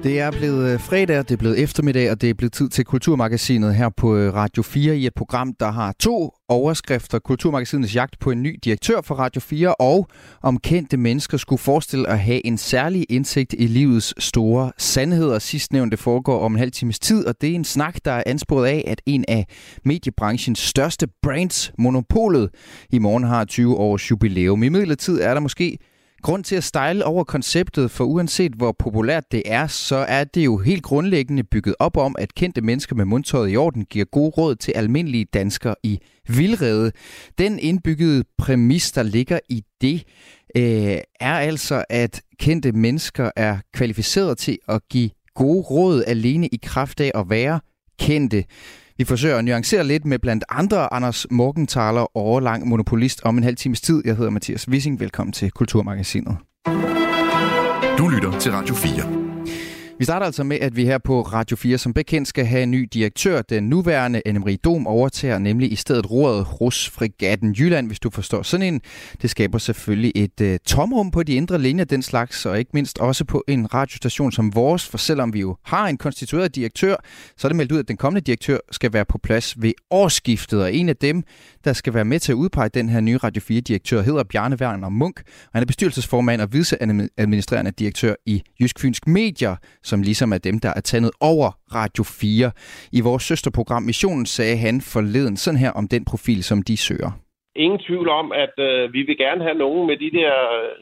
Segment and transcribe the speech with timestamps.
[0.03, 2.85] Det er blevet øh, fredag, det er blevet eftermiddag, og det er blevet tid til
[2.85, 7.19] Kulturmagasinet her på øh, Radio 4 i et program, der har to overskrifter.
[7.19, 10.08] Kulturmagasinets jagt på en ny direktør for Radio 4, og
[10.42, 15.38] om kendte mennesker skulle forestille at have en særlig indsigt i livets store sandheder.
[15.38, 18.66] Sidstnævnte foregår om en halv times tid, og det er en snak, der er ansporet
[18.66, 19.46] af, at en af
[19.85, 22.51] mediebranchens største brands, Monopolet,
[22.91, 24.62] i morgen har 20 års jubilæum.
[24.62, 25.79] I midlertid er der måske
[26.23, 30.45] grund til at style over konceptet, for uanset hvor populært det er, så er det
[30.45, 34.31] jo helt grundlæggende bygget op om, at kendte mennesker med mundtøjet i orden giver gode
[34.31, 36.93] råd til almindelige danskere i vildrede.
[37.39, 40.05] Den indbyggede præmis, der ligger i det,
[40.57, 46.59] øh, er altså, at kendte mennesker er kvalificeret til at give gode råd alene i
[46.63, 47.61] kraft af at være
[47.99, 48.45] kendte.
[48.98, 53.57] Vi forsøger at nuancere lidt med blandt andre Anders Morgenthaler, overlang monopolist om en halv
[53.57, 54.02] times tid.
[54.04, 55.01] Jeg hedder Mathias Wissing.
[55.01, 56.37] Velkommen til Kulturmagasinet.
[57.99, 59.27] Du lytter til Radio 4.
[59.99, 62.71] Vi starter altså med, at vi her på Radio 4 som bekendt skal have en
[62.71, 63.43] ny direktør.
[63.43, 68.42] Den nuværende Anne-Marie Dom overtager nemlig i stedet roret hos Fregatten Jylland, hvis du forstår
[68.42, 68.80] sådan en.
[69.22, 72.98] Det skaber selvfølgelig et uh, tomrum på de indre linjer, den slags, og ikke mindst
[72.98, 74.88] også på en radiostation som vores.
[74.88, 76.96] For selvom vi jo har en konstitueret direktør,
[77.36, 80.62] så er det meldt ud, at den kommende direktør skal være på plads ved årsskiftet.
[80.62, 81.22] Og en af dem,
[81.64, 84.88] der skal være med til at udpege den her nye Radio 4-direktør, hedder Bjarne Werner
[84.88, 85.20] Munk.
[85.20, 89.56] Og han er bestyrelsesformand og viceadministrerende direktør i Jysk Fynsk Medier,
[89.91, 92.50] som ligesom er dem, der er tandet over Radio 4.
[92.98, 97.11] I vores søsterprogram Missionen sagde han forleden sådan her om den profil, som de søger.
[97.64, 100.33] Ingen tvivl om, at øh, vi vil gerne have nogen med de der,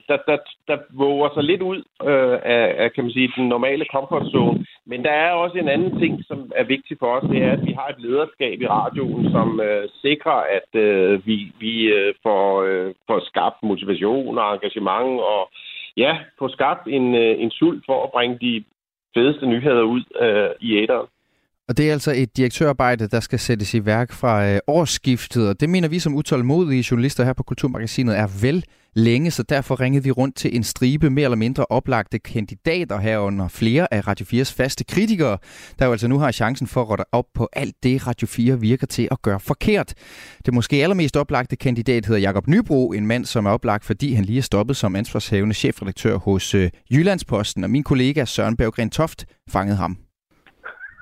[0.08, 3.84] der, der, der våger sig lidt ud øh, af, af, kan man sige, den normale
[3.94, 4.66] comfort zone.
[4.86, 7.66] Men der er også en anden ting, som er vigtig for os, det er, at
[7.66, 12.62] vi har et lederskab i radioen, som øh, sikrer, at øh, vi, vi øh, får,
[12.62, 15.42] øh, får skabt motivation og engagement og
[15.96, 18.64] ja, få skabt en, øh, en sult for at bringe de
[19.16, 21.08] fedeste nyheder ud øh, i æderen.
[21.68, 25.60] Og det er altså et direktørarbejde, der skal sættes i værk fra øh, årsskiftet, og
[25.60, 30.04] det mener vi som utålmodige journalister her på Kulturmagasinet er vel længe, så derfor ringede
[30.04, 34.54] vi rundt til en stribe mere eller mindre oplagte kandidater herunder flere af Radio 4's
[34.56, 35.38] faste kritikere,
[35.78, 38.60] der jo altså nu har chancen for at råde op på alt det, Radio 4
[38.60, 39.94] virker til at gøre forkert.
[40.46, 44.24] Det måske allermest oplagte kandidat hedder Jakob Nybro, en mand, som er oplagt, fordi han
[44.24, 49.26] lige er stoppet som ansvarshævende chefredaktør hos øh, Jyllandsposten, og min kollega Søren Berggren Toft
[49.48, 50.05] fangede ham.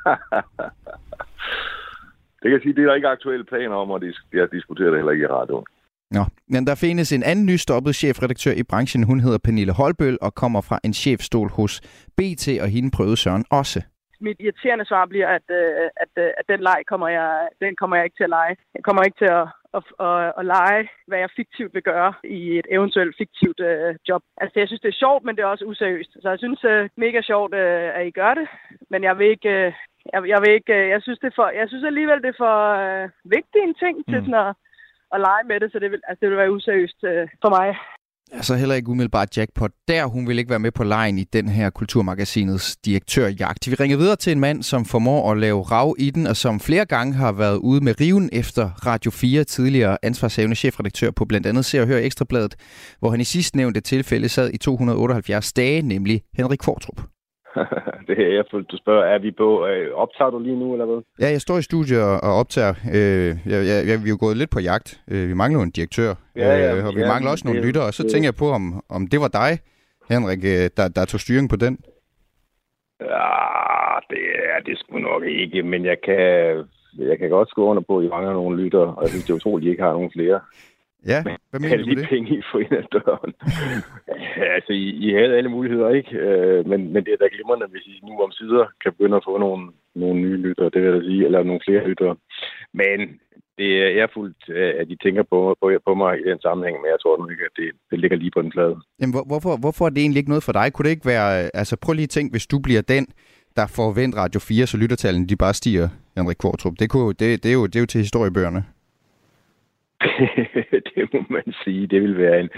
[2.41, 4.99] det kan jeg sige, det er der ikke aktuelle planer om, og jeg diskuterer det
[4.99, 5.67] heller ikke i radioen.
[6.11, 9.03] Nå, men der findes en anden nystoppet chefredaktør i branchen.
[9.11, 11.73] Hun hedder Pernille Holbøl og kommer fra en chefstol hos
[12.17, 13.83] BT, og hende prøvede Søren også.
[14.21, 17.97] Mit irriterende svar bliver, at, øh, at, øh, at den leg kommer jeg, den kommer
[17.97, 18.57] jeg ikke til at lege.
[18.75, 22.59] Jeg kommer ikke til at, at, at, at lege, hvad jeg fiktivt vil gøre i
[22.59, 24.23] et eventuelt fiktivt uh, job.
[24.43, 26.13] Altså, jeg synes, det er sjovt, men det er også useriøst.
[26.23, 28.49] Så jeg synes uh, mega sjovt, uh, at I gør det,
[28.91, 29.67] men jeg vil ikke...
[29.67, 29.73] Uh,
[30.13, 33.05] jeg, jeg vil ikke, jeg synes, det for, jeg synes alligevel, det er for uh,
[33.37, 34.25] vigtig en ting til mm.
[34.27, 34.53] sådan at,
[35.15, 37.69] at lege med det, så det vil, altså, det vil være useriøst uh, for mig.
[38.33, 40.07] Altså heller ikke umiddelbart jackpot der.
[40.07, 43.71] Hun vil ikke være med på lejen i den her kulturmagasinets direktørjagt.
[43.71, 46.61] Vi ringer videre til en mand, som formår at lave rav i den, og som
[46.61, 51.47] flere gange har været ude med riven efter Radio 4, tidligere ansvarshavende chefredaktør på blandt
[51.47, 52.57] andet Se og Hør Ekstrabladet,
[52.99, 57.14] hvor han i sidst nævnte tilfælde sad i 278 dage, nemlig Henrik Kvartrup.
[58.09, 59.05] det er jeg fuldt, du spørger.
[59.05, 61.01] Er vi på, øh, optager du lige nu, eller hvad?
[61.21, 62.75] Ja, jeg står i studiet og optager.
[62.97, 65.01] Øh, jeg, jeg, jeg, vi er jo gået lidt på jagt.
[65.11, 67.67] Øh, vi mangler en direktør, ja, ja, øh, og vi ja, mangler også nogle det,
[67.67, 67.85] lyttere.
[67.85, 69.51] Og så det, tænker jeg på, om, om det var dig,
[70.11, 71.75] Henrik, øh, der, der tog styring på den.
[73.01, 73.31] Ja,
[74.13, 76.23] det er det sgu nok ikke, men jeg kan,
[77.11, 79.31] jeg kan godt skrive under på, at I mangler nogle lyttere, og jeg synes, det
[79.31, 80.41] er utroligt, at I ikke har nogen flere.
[81.13, 81.21] Ja,
[81.51, 82.09] hvad mener du med det?
[82.09, 83.33] penge i for en af døren.
[84.57, 86.13] altså, I, I havde alle muligheder, ikke?
[86.27, 89.27] Øh, men, men det er da glimrende, hvis I nu om sider kan begynde at
[89.29, 89.63] få nogle,
[89.95, 92.17] nogle nye lyttere, det vil jeg sige, eller nogle flere lyttere.
[92.73, 92.99] Men
[93.59, 94.43] det er fuldt,
[94.81, 97.45] at de tænker på, på, på mig i den sammenhæng, men jeg tror nu ikke,
[97.51, 98.77] at det, det ligger lige på den flade.
[99.01, 100.73] Jamen, hvor, hvorfor, hvorfor er det egentlig ikke noget for dig?
[100.73, 101.51] Kunne det ikke være...
[101.61, 103.07] Altså, prøv lige at tænke, hvis du bliver den,
[103.57, 106.75] der får vendt Radio 4, så lyttertallene de bare stiger, Henrik Kvartrup.
[106.79, 108.65] Det, kunne, det, det, er jo, det er jo til historiebøgerne.
[110.95, 111.87] det må man sige.
[111.87, 112.49] Det vil være en,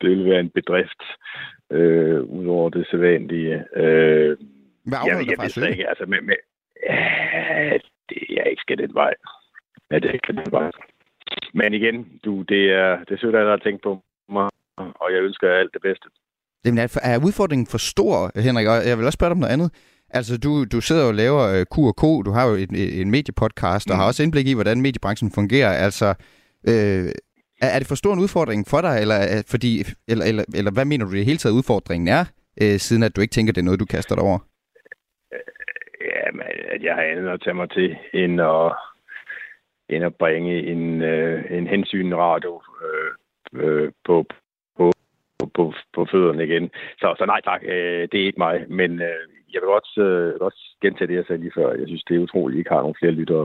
[0.00, 1.02] det vil være en bedrift,
[1.70, 3.64] øh, udover det sædvanlige.
[3.76, 4.36] Øh,
[4.84, 6.34] Hvad afholder dig fra ikke, altså med, med,
[6.88, 7.78] ja,
[8.08, 9.14] det er ikke skal den vej.
[9.90, 10.70] Ja, det ikke den vej.
[11.54, 15.12] Men igen, du, det er, det er sødt, at jeg har tænkt på mig, og
[15.12, 16.08] jeg ønsker alt det bedste.
[16.64, 18.66] Jamen, er udfordringen for stor, Henrik?
[18.66, 19.70] Og jeg vil også spørge dig om noget andet.
[20.10, 23.94] Altså, du, du sidder og laver uh, Q&K, du har jo en, en mediepodcast, og
[23.94, 23.98] mm.
[23.98, 25.72] har også indblik i, hvordan mediebranchen fungerer.
[25.86, 26.14] Altså,
[26.70, 27.08] øh,
[27.62, 29.18] er, det for stor en udfordring for dig, eller,
[29.50, 29.70] fordi,
[30.08, 32.24] eller, eller, eller hvad mener du det hele taget udfordringen er,
[32.62, 34.38] øh, siden at du ikke tænker, det er noget, du kaster dig over?
[35.32, 35.40] Øh,
[36.14, 38.72] ja, men at jeg har andet at tage mig til, end at,
[39.88, 43.10] end at bringe en, øh, en hensyn radio øh,
[43.62, 44.24] øh, på,
[44.76, 44.92] på,
[45.54, 46.70] på, på fødderne igen.
[46.98, 48.64] Så, så nej tak, øh, det er ikke mig.
[48.68, 51.68] Men øh, jeg vil godt, øh, godt gentage det, jeg sagde lige før.
[51.80, 53.44] Jeg synes, det er utroligt, at I ikke har nogen flere lyttere,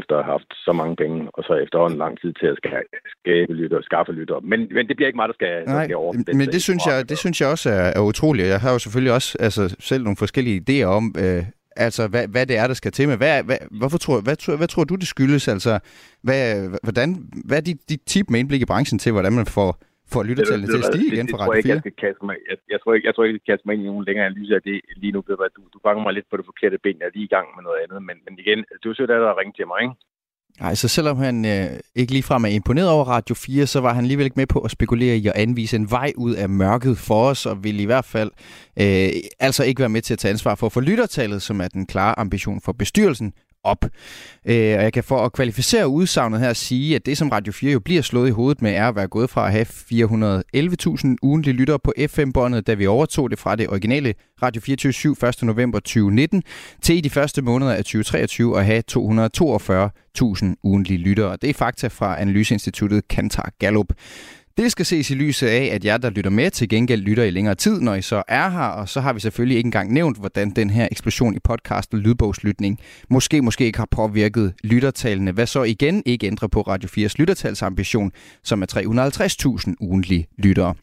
[0.00, 2.58] efter at have haft så mange penge, og så efterhånden lang tid til at
[3.22, 4.40] skabe lyttere, skaffe lyttere.
[4.50, 6.12] Men, men det bliver ikke mig, der skal, Nej, der skal over.
[6.40, 8.48] Men det synes, jeg, det synes jeg også er, er utroligt.
[8.48, 11.42] Jeg har jo selvfølgelig også altså, selv nogle forskellige idéer om, øh,
[11.76, 13.16] altså hvad, hvad det er, der skal til med.
[13.16, 15.48] Hvad, hvad, hvorfor tror, hvad, hvad, hvad tror du, det skyldes?
[15.48, 15.78] Altså,
[16.22, 16.42] hvad,
[16.82, 17.08] hvordan,
[17.44, 19.78] hvad er dit, dit tip med indblik i branchen til, hvordan man får
[20.12, 21.74] for lyttertallene til at stige igen for Radio 4?
[21.74, 23.82] Jeg, jeg, mig, jeg, jeg, tror ikke, jeg tror ikke, jeg skal kaste mig ind
[23.84, 25.20] i nogen længere analyse af det lige nu.
[25.56, 27.00] Du, du fanger mig lidt på det forkerte ben.
[27.00, 27.98] Jeg er lige i gang med noget andet.
[28.08, 29.96] Men, men igen, du er sødt af at ringe til mig, ikke?
[30.60, 34.04] Nej, så selvom han øh, ikke ligefrem er imponeret over Radio 4, så var han
[34.04, 37.28] alligevel ikke med på at spekulere i at anvise en vej ud af mørket for
[37.30, 38.30] os, og ville i hvert fald
[38.80, 39.08] øh,
[39.40, 42.18] altså ikke være med til at tage ansvar for, for lyttertallet, som er den klare
[42.18, 43.32] ambition for bestyrelsen,
[43.66, 43.84] op.
[44.46, 47.72] Øh, og jeg kan for at kvalificere udsagnet her sige, at det som Radio 4
[47.72, 51.54] jo bliver slået i hovedet med, er at være gået fra at have 411.000 ugentlige
[51.54, 55.42] lyttere på FM-båndet, da vi overtog det fra det originale Radio 24 1.
[55.42, 56.42] november 2019,
[56.82, 61.36] til i de første måneder af 2023 at have 242.000 ugentlige lyttere.
[61.42, 63.92] Det er fakta fra Analyseinstituttet Kantar Gallup.
[64.56, 67.30] Det skal ses i lyset af, at jer, der lytter med, til gengæld lytter i
[67.30, 70.18] længere tid, når I så er her, og så har vi selvfølgelig ikke engang nævnt,
[70.18, 72.78] hvordan den her eksplosion i podcast og lydbogslytning
[73.10, 75.32] måske måske ikke har påvirket lyttertallene.
[75.32, 78.12] Hvad så igen ikke ændrer på Radio 4's lyttertalsambition,
[78.44, 78.66] som er
[79.66, 80.74] 350.000 ugentlige lyttere.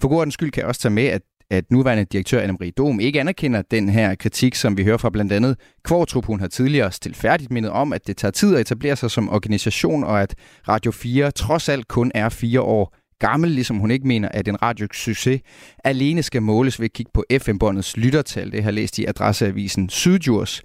[0.00, 3.20] For god skyld kan jeg også tage med, at at nuværende direktør Anne-Marie Dom ikke
[3.20, 6.24] anerkender den her kritik, som vi hører fra blandt andet Kvartrup.
[6.24, 10.04] Hun har tidligere stilfærdigt mindet om, at det tager tid at etablere sig som organisation,
[10.04, 10.34] og at
[10.68, 14.62] Radio 4 trods alt kun er fire år gammel, ligesom hun ikke mener, at en
[14.62, 15.40] radiosucces
[15.84, 18.52] alene skal måles ved at kigge på FM-båndets lyttertal.
[18.52, 20.62] Det har læst i adresseavisen Sydjurs.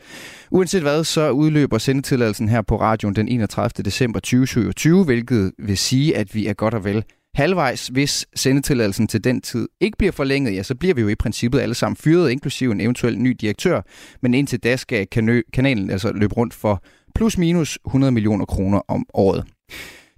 [0.52, 3.84] Uanset hvad, så udløber sendetilladelsen her på radioen den 31.
[3.86, 7.04] december 2027, hvilket vil sige, at vi er godt og vel
[7.36, 11.16] halvvejs, hvis sendetilladelsen til den tid ikke bliver forlænget, ja, så bliver vi jo i
[11.16, 13.82] princippet alle sammen fyret, inklusive en eventuel ny direktør.
[14.22, 15.08] Men indtil da skal
[15.54, 16.84] kanalen altså løbe rundt for
[17.16, 19.46] plus minus 100 millioner kroner om året.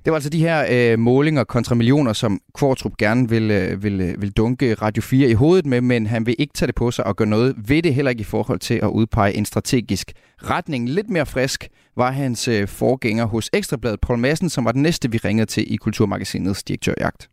[0.06, 4.02] Det var altså de her øh, målinger kontra millioner, som Kvartrup gerne vil, øh, vil,
[4.02, 6.92] øh, vil dunke Radio 4 i hovedet med, men han vil ikke tage det på
[6.92, 10.14] sig og gøre noget ved det, heller ikke i forhold til at udpege en strategisk
[10.38, 10.90] retning.
[10.90, 15.12] Lidt mere frisk var hans øh, forgænger hos Ekstrabladet, Paul Madsen, som var den næste,
[15.12, 17.30] vi ringede til i Kulturmagasinets direktørjagt.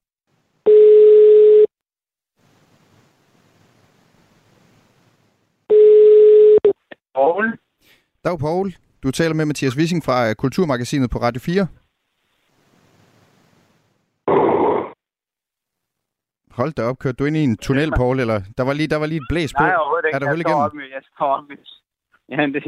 [7.15, 7.59] Paul.
[8.25, 8.75] Dag Paul.
[9.03, 11.67] Du taler med Mathias Wissing fra øh, Kulturmagasinet på Radio 4.
[16.61, 18.99] Hold da op, kørte du ind i en tunnel, Paul, eller der var lige, der
[19.03, 19.63] var lige et blæs på?
[19.63, 20.15] Nej, overhovedet ikke.
[20.15, 20.65] Er der jeg hul igennem?
[20.67, 21.57] Op jeg står op med,
[22.33, 22.61] ja, det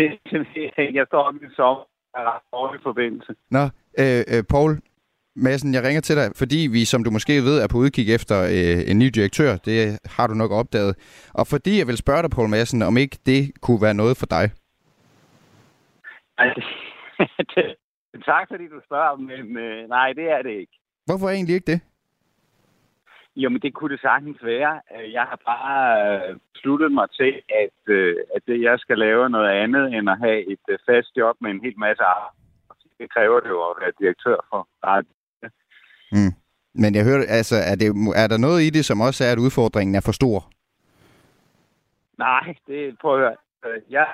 [0.78, 1.84] er jeg står op med sommer.
[2.14, 3.32] Jeg har ret dårlig forbindelse.
[3.56, 3.64] Nå,
[4.02, 4.72] øh, øh, Paul
[5.36, 8.36] Madsen, jeg ringer til dig, fordi vi, som du måske ved, er på udkig efter
[8.56, 9.56] øh, en ny direktør.
[9.56, 9.78] Det
[10.16, 10.92] har du nok opdaget.
[11.34, 14.26] Og fordi jeg vil spørge dig, Paul Madsen, om ikke det kunne være noget for
[14.36, 14.46] dig?
[18.32, 20.72] Tak fordi du spørger, men øh, nej, det er det ikke.
[21.06, 21.80] Hvorfor egentlig ikke det?
[23.36, 24.80] Jo, men det kunne det sagtens være.
[24.94, 25.82] Øh, jeg har bare
[26.28, 30.18] øh, sluttet mig til, at, øh, at det, jeg skal lave noget andet end at
[30.18, 32.36] have et fast job med en hel masse arbejde.
[32.98, 35.14] Det kræver det jo at være direktør for radio.
[36.12, 36.32] Mm.
[36.74, 37.88] Men jeg hørte, altså, er, det,
[38.22, 40.38] er der noget i det, som også er, at udfordringen er for stor?
[42.18, 43.36] Nej, det prøv at høre.
[43.90, 44.06] Jeg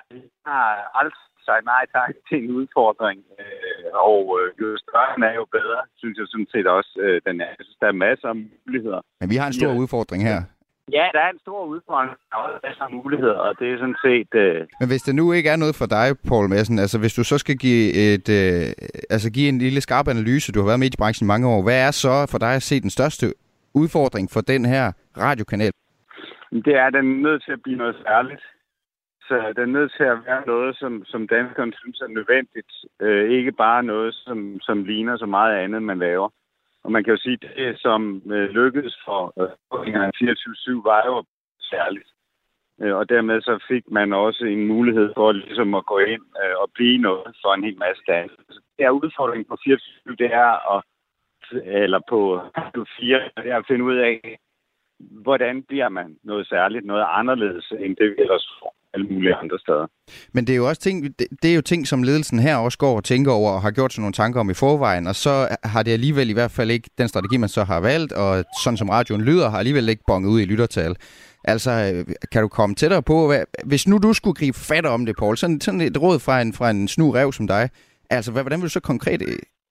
[0.47, 3.19] har aldrig sagt nej tak til en udfordring.
[3.41, 7.17] Øh, og øh, jo større den er, jo bedre, synes jeg sådan set også, øh,
[7.27, 7.51] den er.
[7.59, 9.01] Jeg synes, der er masser af muligheder.
[9.21, 9.81] Men vi har en stor ja.
[9.83, 10.41] udfordring her.
[10.99, 12.11] Ja, der er en stor udfordring.
[12.31, 14.33] Der er også masser af muligheder, og det er sådan set...
[14.45, 14.59] Øh...
[14.81, 17.39] Men hvis det nu ikke er noget for dig, Paul Madsen, altså hvis du så
[17.39, 18.63] skal give, et, øh,
[19.15, 21.63] altså give en lille skarp analyse, du har været med i branchen i mange år,
[21.63, 23.27] hvad er så for dig at se den største
[23.75, 24.93] udfordring for den her
[25.27, 25.73] radiokanal?
[26.67, 28.43] Det er, at den er nødt til at blive noget særligt.
[29.31, 32.73] Altså, den er nødt til at være noget, som, som danskerne synes er nødvendigt.
[33.01, 36.29] Øh, ikke bare noget, som, som ligner så meget andet, man laver.
[36.85, 39.49] Og man kan jo sige, at det, som øh, lykkedes for øh,
[40.79, 41.25] 24-7, var jo
[41.61, 42.09] særligt.
[42.81, 46.57] Øh, og dermed så fik man også en mulighed for ligesom at gå ind øh,
[46.63, 48.45] og blive noget for en hel masse danskere.
[48.49, 50.83] Så det er udfordringen på 24 det er at,
[51.85, 52.41] eller på
[53.01, 54.39] 4, det er at finde ud af,
[54.99, 59.59] hvordan bliver man noget særligt, noget anderledes end det, vi ellers får alle mulige andre
[59.59, 59.87] steder.
[60.35, 62.97] Men det er jo også ting, det, er jo ting, som ledelsen her også går
[62.97, 65.83] og tænker over og har gjort sig nogle tanker om i forvejen, og så har
[65.83, 68.89] det alligevel i hvert fald ikke den strategi, man så har valgt, og sådan som
[68.89, 70.97] radioen lyder, har alligevel ikke bonget ud i lyttertal.
[71.45, 71.71] Altså,
[72.33, 75.37] kan du komme tættere på, hvad, hvis nu du skulle gribe fat om det, Paul,
[75.37, 77.69] sådan, sådan et råd fra en, fra en snu rev som dig,
[78.11, 79.23] altså, hvordan vil du så konkret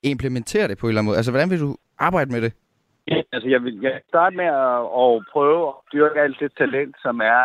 [0.04, 1.18] implementere det på en eller anden måde?
[1.18, 2.54] Altså, hvordan vil du arbejde med det?
[3.08, 6.96] Ja, altså jeg vil jeg starte med at, at prøve at dyrke alt det talent,
[7.02, 7.44] som er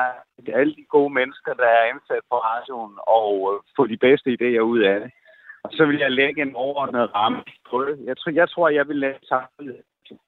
[0.60, 4.64] alle de gode mennesker, der er ansat på radioen, og øh, få de bedste idéer
[4.72, 5.10] ud af det.
[5.64, 7.94] Og så vil jeg lægge en overordnet ramme på det.
[8.08, 9.76] Jeg tror, jeg, tror, jeg vil lægge samlet.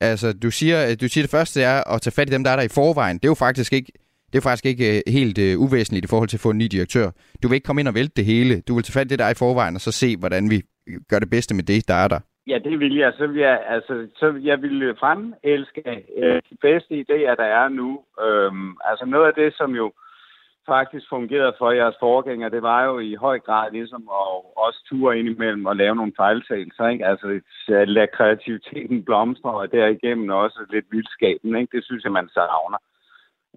[0.01, 2.51] Altså, du siger, øh, du siger det første er at tage fat i dem, der
[2.51, 3.17] er der i forvejen.
[3.19, 3.93] Det er jo faktisk ikke,
[4.31, 6.69] det er faktisk ikke øh, helt uh, uvæsentligt i forhold til at få en ny
[6.77, 7.11] direktør.
[7.43, 8.61] Du vil ikke komme ind og vælte det hele.
[8.61, 10.63] Du vil tage fat i det, der er i forvejen, og så se, hvordan vi
[11.09, 12.21] gør det bedste med det, der er der.
[12.47, 13.13] Ja, det vil jeg.
[13.19, 14.97] Så vil jeg, altså, så vil jeg vil
[15.43, 18.05] elske øh, de bedste idéer, der er nu.
[18.21, 19.93] Øhm, altså noget af det, som jo
[20.67, 24.27] faktisk fungerede for jeres forgænger, det var jo i høj grad ligesom at
[24.57, 26.87] også ture ind imellem og lave nogle fejltagelser.
[26.87, 27.07] Ikke?
[27.07, 31.57] Altså at lade kreativiteten blomstre, og derigennem også lidt vildskaben.
[31.57, 31.77] Ikke?
[31.77, 32.79] Det synes jeg, man savner.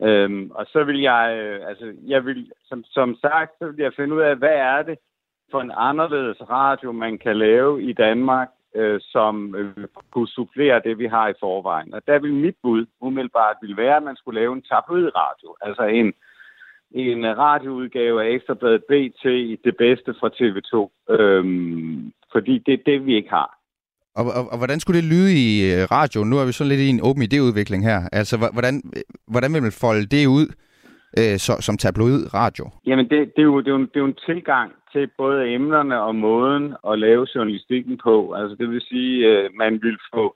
[0.01, 3.93] Øhm, og så vil jeg, øh, altså, jeg vil, som, som sagt, så vil jeg
[3.93, 4.97] finde ud af, hvad er det
[5.51, 10.97] for en anderledes radio, man kan lave i Danmark, øh, som øh, kunne supplere det,
[10.97, 11.93] vi har i forvejen.
[11.93, 15.83] Og der vil mit bud umiddelbart vil være, at man skulle lave en tabloidradio, altså
[15.83, 16.13] en,
[16.91, 20.73] en radioudgave af Ekstrabladet BT i det bedste fra TV2,
[21.13, 23.59] øhm, fordi det er det, vi ikke har.
[24.15, 25.91] Og, og, og hvordan skulle det lyde i øh, radioen?
[25.91, 26.23] radio?
[26.23, 27.99] Nu er vi så lidt i en åben idéudvikling her.
[28.11, 30.47] Altså, hvordan, øh, hvordan vil man folde det ud
[31.17, 32.65] øh, så, som tabloid radio?
[32.85, 35.49] Jamen, det, det, er jo, det, er jo, det er jo en tilgang til både
[35.49, 38.33] emnerne og måden at lave journalistikken på.
[38.33, 40.35] Altså, det vil sige, øh, man vil få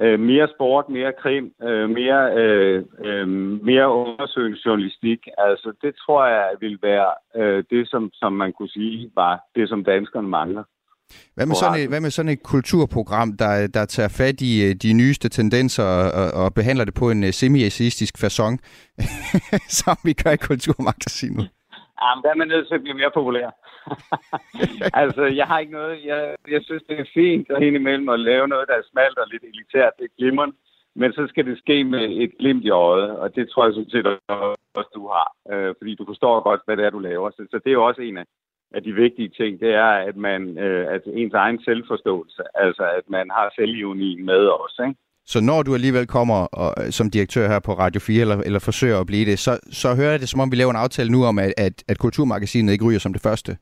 [0.00, 3.28] øh, mere sport, mere krim, øh, mere, øh, øh,
[3.70, 5.28] mere undersøgende journalistik.
[5.38, 9.68] Altså, det tror jeg vil være øh, det, som, som man kunne sige var det,
[9.68, 10.64] som danskerne mangler.
[11.34, 14.74] Hvad med, sådan et, hvad med sådan et kulturprogram, der, der tager fat i øh,
[14.74, 18.54] de nyeste tendenser og, og, behandler det på en øh, semi-atheistisk façon,
[19.80, 21.46] som vi gør i Kulturmagasinet?
[22.02, 23.48] Jamen, der er man nødt til at blive mere populær.
[25.02, 25.94] altså, jeg har ikke noget...
[26.04, 26.20] Jeg,
[26.54, 29.26] jeg synes, det er fint at hende imellem at lave noget, der er smalt og
[29.32, 29.92] lidt elitært.
[29.98, 30.56] Det er glimrende.
[30.96, 33.90] Men så skal det ske med et glimt i øjet, og det tror jeg sådan
[33.90, 34.06] set
[34.76, 35.28] også, du har.
[35.52, 37.30] Øh, fordi du forstår godt, hvad det er, du laver.
[37.30, 38.24] Så, så det er jo også en af,
[38.74, 43.04] af de vigtige ting, det er, at man øh, at ens egen selvforståelse, altså at
[43.08, 44.94] man har selvjuni med os, ikke?
[45.26, 49.00] Så når du alligevel kommer og, som direktør her på Radio 4, eller, eller forsøger
[49.00, 51.24] at blive det, så, så hører jeg det, som om vi laver en aftale nu
[51.24, 53.56] om, at, at, at Kulturmagasinet ikke ryger som det første.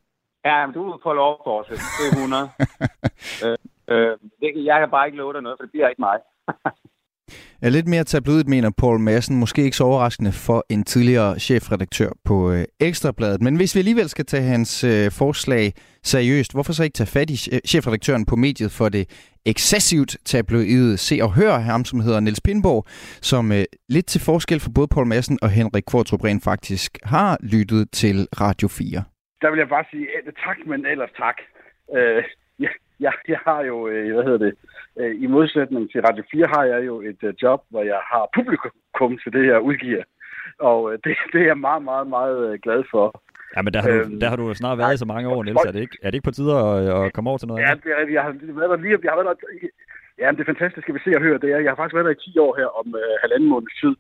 [0.44, 1.78] Ja, men du på lov for det.
[1.98, 2.48] Det er 100.
[3.44, 3.56] øh,
[3.92, 6.18] øh, det, jeg kan bare ikke love dig noget, for det bliver ikke mig.
[7.62, 9.36] er lidt mere tabloidt, mener Paul Madsen.
[9.38, 13.42] Måske ikke så overraskende for en tidligere chefredaktør på øh, Ekstrabladet.
[13.42, 15.64] Men hvis vi alligevel skal tage hans øh, forslag
[16.12, 17.36] seriøst, hvorfor så ikke tage fat i
[17.70, 19.04] chefredaktøren på mediet for det
[19.46, 22.82] excessivt tabloide Se og Hør, ham som hedder Niels Pindborg,
[23.30, 27.38] som øh, lidt til forskel for både Paul Madsen og Henrik Kvartrup rent faktisk har
[27.54, 29.04] lyttet til Radio 4.
[29.42, 30.06] Der vil jeg bare sige
[30.46, 31.36] tak, men ellers tak.
[31.96, 32.24] Øh,
[33.06, 34.54] jeg, jeg har jo, øh, hvad hedder det,
[35.00, 38.22] øh, i modsætning til Radio 4 har jeg jo et øh, job, hvor jeg har
[38.36, 40.04] publikum til det, jeg udgiver.
[40.58, 43.06] Og øh, det, det er jeg meget, meget, meget øh, glad for.
[43.56, 45.42] Ja, men der har, du, øhm, der har du snart været i så mange år,
[45.42, 45.64] Niels.
[45.66, 47.70] Er det ikke, er det ikke på tide at, at komme over til noget ja,
[47.70, 47.84] andet?
[47.84, 48.16] Det er rigtigt.
[48.18, 49.36] Jeg har været der lige, jeg har været der,
[50.22, 52.24] ja, det fantastiske vi ser og hører, det er, jeg har faktisk været der i
[52.32, 53.94] 10 år her om uh, halvanden måneds tid,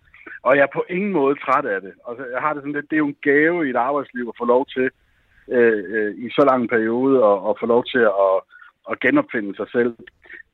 [0.46, 1.94] og jeg er på ingen måde træt af det.
[2.08, 4.38] Altså, jeg har det sådan lidt, det er jo en gave i et arbejdsliv at
[4.40, 4.86] få lov til
[5.56, 8.34] uh, uh, i så lang en periode at, at få lov til at,
[8.90, 9.96] at genopfinde sig selv.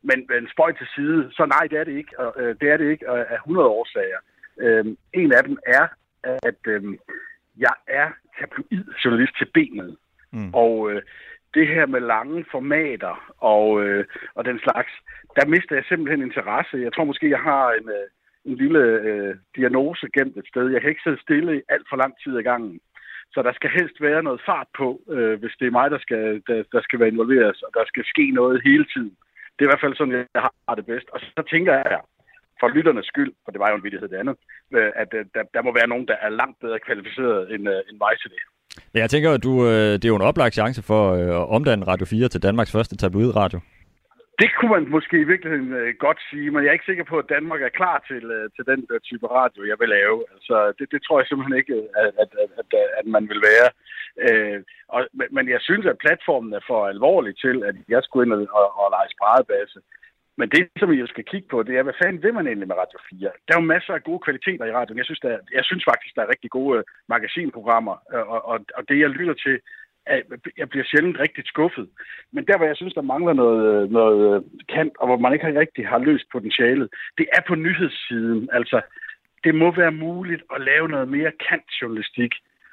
[0.02, 2.20] Men, men spøj til side, så nej, det er det ikke.
[2.20, 4.20] Og, uh, det er det ikke af 100 årsager.
[4.56, 5.86] Uh, en af dem er,
[6.22, 6.94] at uh,
[7.58, 8.08] jeg er
[8.38, 9.96] tabloid journalist til benet.
[10.32, 10.54] Mm.
[10.54, 11.02] Og øh,
[11.54, 14.04] det her med lange formater og, øh,
[14.34, 14.92] og den slags,
[15.36, 16.76] der mister jeg simpelthen interesse.
[16.86, 18.06] Jeg tror måske, jeg har en, øh,
[18.44, 20.68] en lille øh, diagnose gemt et sted.
[20.68, 22.80] Jeg kan ikke sidde stille alt for lang tid ad gangen.
[23.34, 26.24] Så der skal helst være noget fart på, øh, hvis det er mig, der skal,
[26.48, 29.14] der, der skal være involveret, og der skal ske noget hele tiden.
[29.54, 31.08] Det er i hvert fald sådan, jeg har det bedst.
[31.14, 32.00] Og så tænker jeg,
[32.60, 34.36] for lytternes skyld, for det var jo en vidighed det andet,
[34.76, 37.88] øh, at øh, der, der må være nogen, der er langt bedre kvalificeret end, øh,
[37.88, 38.40] end mig til det.
[38.92, 41.48] Men jeg tænker, at du, øh, det er jo en oplagt chance for øh, at
[41.56, 43.60] omdanne Radio 4 til Danmarks første tabloidradio.
[44.42, 47.18] Det kunne man måske i virkeligheden øh, godt sige, men jeg er ikke sikker på,
[47.18, 50.18] at Danmark er klar til, øh, til den der type radio, jeg vil lave.
[50.34, 52.30] Altså, det, det tror jeg simpelthen ikke, at, at,
[52.60, 52.66] at,
[53.00, 53.68] at man vil være.
[54.26, 54.58] Øh,
[54.94, 55.00] og,
[55.36, 58.66] men jeg synes, at platformen er for alvorlig til, at jeg skulle ind og, og,
[58.80, 59.78] og lege spredebase.
[60.40, 62.80] Men det, som jeg skal kigge på, det er, hvad fanden vil man egentlig med
[62.82, 63.30] Radio 4?
[63.46, 64.98] Der er jo masser af gode kvaliteter i radioen.
[64.98, 67.96] Jeg synes, der, jeg synes faktisk, der er rigtig gode magasinprogrammer,
[68.34, 69.56] og, og, og det, jeg lytter til,
[70.58, 71.88] jeg bliver sjældent rigtig skuffet.
[72.32, 75.60] Men der, hvor jeg synes, der mangler noget, noget øh, kant, og hvor man ikke
[75.60, 76.88] rigtig har løst potentialet,
[77.18, 78.48] det er på nyhedssiden.
[78.52, 78.80] Altså,
[79.44, 82.32] det må være muligt at lave noget mere kantjournalistik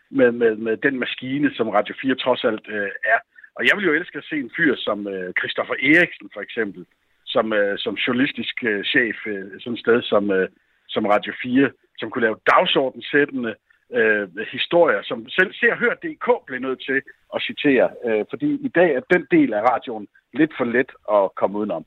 [0.09, 3.19] med, med, med den maskine, som Radio 4 trods alt øh, er.
[3.55, 6.85] Og jeg vil jo elske at se en fyr som øh, Christoffer Eriksen, for eksempel,
[7.25, 10.49] som, øh, som journalistisk øh, chef øh, sådan et sted som, øh,
[10.87, 13.55] som Radio 4, som kunne lave dagsordensættende
[13.93, 16.99] øh, historier, som selv ser og hørt DK blev nødt til
[17.35, 17.89] at citere.
[18.05, 21.85] Øh, fordi i dag er den del af radioen lidt for let at komme udenom.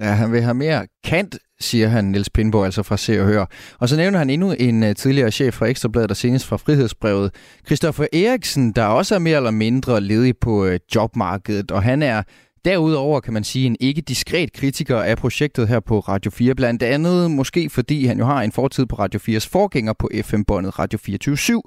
[0.00, 3.46] Ja, han vil have mere kant, siger han, Niels Pindborg, altså fra Se og Hør.
[3.80, 7.34] Og så nævner han endnu en øh, tidligere chef fra Ekstrabladet, og senest fra Frihedsbrevet,
[7.66, 12.22] Christoffer Eriksen, der også er mere eller mindre ledig på øh, jobmarkedet, og han er
[12.64, 16.82] Derudover kan man sige en ikke diskret kritiker af projektet her på Radio 4, blandt
[16.82, 20.98] andet måske fordi han jo har en fortid på Radio 4's forgænger på FM-båndet Radio
[20.98, 21.62] 24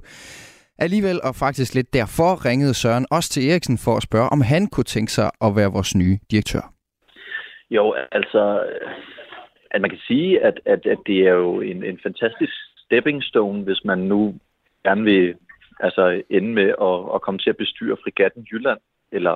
[0.80, 4.68] Alligevel og faktisk lidt derfor ringede Søren også til Eriksen for at spørge, om han
[4.74, 6.64] kunne tænke sig at være vores nye direktør.
[7.70, 8.42] Jo, altså,
[9.72, 13.64] at man kan sige, at, at, at det er jo en, en fantastisk stepping stone,
[13.64, 14.36] hvis man nu
[14.86, 15.36] gerne vil
[15.80, 18.80] altså, ende med at, at komme til at bestyre frigatten Jylland,
[19.12, 19.36] eller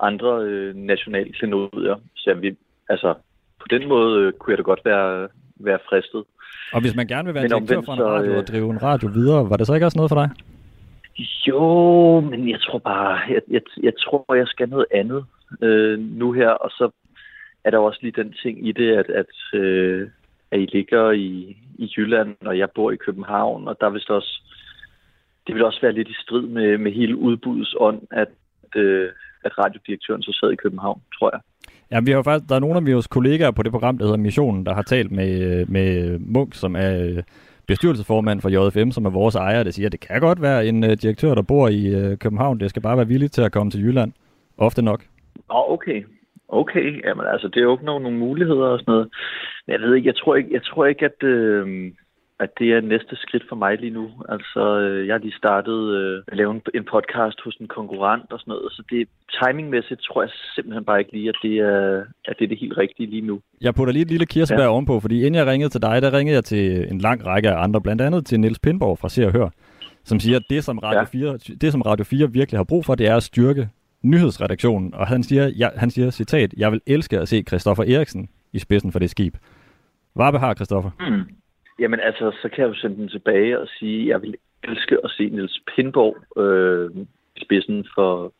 [0.00, 1.96] andre øh, nationale klenodier.
[2.16, 2.56] Så vi,
[2.88, 3.14] altså,
[3.60, 6.24] på den måde øh, kunne jeg da godt være, være fristet.
[6.72, 8.82] Og hvis man gerne vil være en direktør for en radio og øh, drive en
[8.82, 10.30] radio videre, var det så ikke også noget for dig?
[11.48, 15.24] Jo, men jeg tror bare, jeg, jeg, jeg tror, jeg skal noget andet
[15.62, 16.90] øh, nu her, og så
[17.64, 20.08] er der også lige den ting i det, at, at, øh,
[20.50, 24.42] at I ligger i, i Jylland, og jeg bor i København, og der vil også,
[25.46, 28.28] det vil også være lidt i strid med, med hele udbudets ånd, at,
[28.76, 29.08] øh,
[29.44, 31.40] at radiodirektøren så sad i København, tror jeg.
[31.92, 34.18] Ja, vi har faktisk, der er nogle af vores kollegaer på det program, der hedder
[34.18, 37.22] Missionen, der har talt med, med Munk, som er
[37.66, 40.84] bestyrelsesformand for JFM, som er vores ejer, der siger, at det kan godt være en
[40.84, 42.60] uh, direktør, der bor i København.
[42.60, 44.12] Det skal bare være villig til at komme til Jylland.
[44.58, 45.02] Ofte nok.
[45.48, 46.04] Oh, okay.
[46.48, 49.08] Okay, jamen altså, det er jo nogle, nogle muligheder og sådan noget.
[49.66, 51.92] Men jeg ved ikke, jeg tror ikke, jeg tror ikke at, øh,
[52.40, 54.10] at det er næste skridt for mig lige nu.
[54.28, 58.32] Altså, øh, jeg har lige startet øh, at lave en, en podcast hos en konkurrent
[58.32, 62.04] og sådan noget, så det timingmæssigt tror jeg simpelthen bare ikke lige, at det er,
[62.28, 63.40] at det, er det helt rigtige lige nu.
[63.60, 64.68] Jeg putter lige et lille kirsebær ja.
[64.68, 67.62] ovenpå, fordi inden jeg ringede til dig, der ringede jeg til en lang række af
[67.62, 69.48] andre, blandt andet til Niels Pindborg fra Se og Hør,
[70.04, 71.04] som siger, at det som, Radio ja.
[71.04, 73.68] 4, det, som Radio 4 virkelig har brug for, det er at styrke
[74.02, 74.94] nyhedsredaktionen.
[74.94, 78.58] Og han siger, ja, han siger citat, jeg vil elske at se Christoffer Eriksen i
[78.58, 79.36] spidsen for det skib.
[80.14, 80.90] Hvad har Christoffer?
[81.00, 81.37] Mm.
[81.78, 84.96] Jamen altså, så kan jeg jo sende den tilbage og sige, at jeg vil elske
[85.04, 86.90] at se Niels Pindborg øh,
[87.36, 88.32] i spidsen for,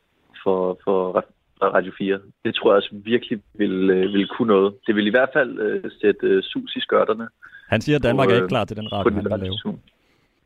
[0.43, 1.25] for, for
[1.63, 2.19] Radio 4.
[2.45, 4.75] Det tror jeg også virkelig vil, øh, vil kunne noget.
[4.87, 7.27] Det vil i hvert fald øh, sætte øh, sus i skørterne.
[7.69, 9.77] Han siger, at Danmark og, er ikke klar til den radio, han vil lave.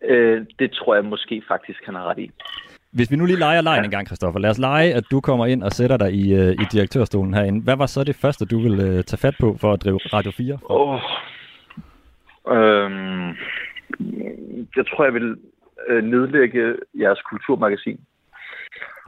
[0.04, 2.32] Øh, det tror jeg måske faktisk, han har ret i.
[2.92, 3.86] Hvis vi nu lige leger lejen ja.
[3.86, 4.40] en gang, Christoffer.
[4.40, 7.64] Lad os lege, at du kommer ind og sætter dig i, uh, i direktørstolen herinde.
[7.64, 10.32] Hvad var så det første, du ville uh, tage fat på for at drive Radio
[10.32, 10.54] 4?
[10.70, 11.00] Åh, oh,
[12.48, 13.28] Øhm,
[14.76, 15.38] jeg tror, jeg vil
[15.88, 18.00] øh, nedlægge jeres kulturmagasin.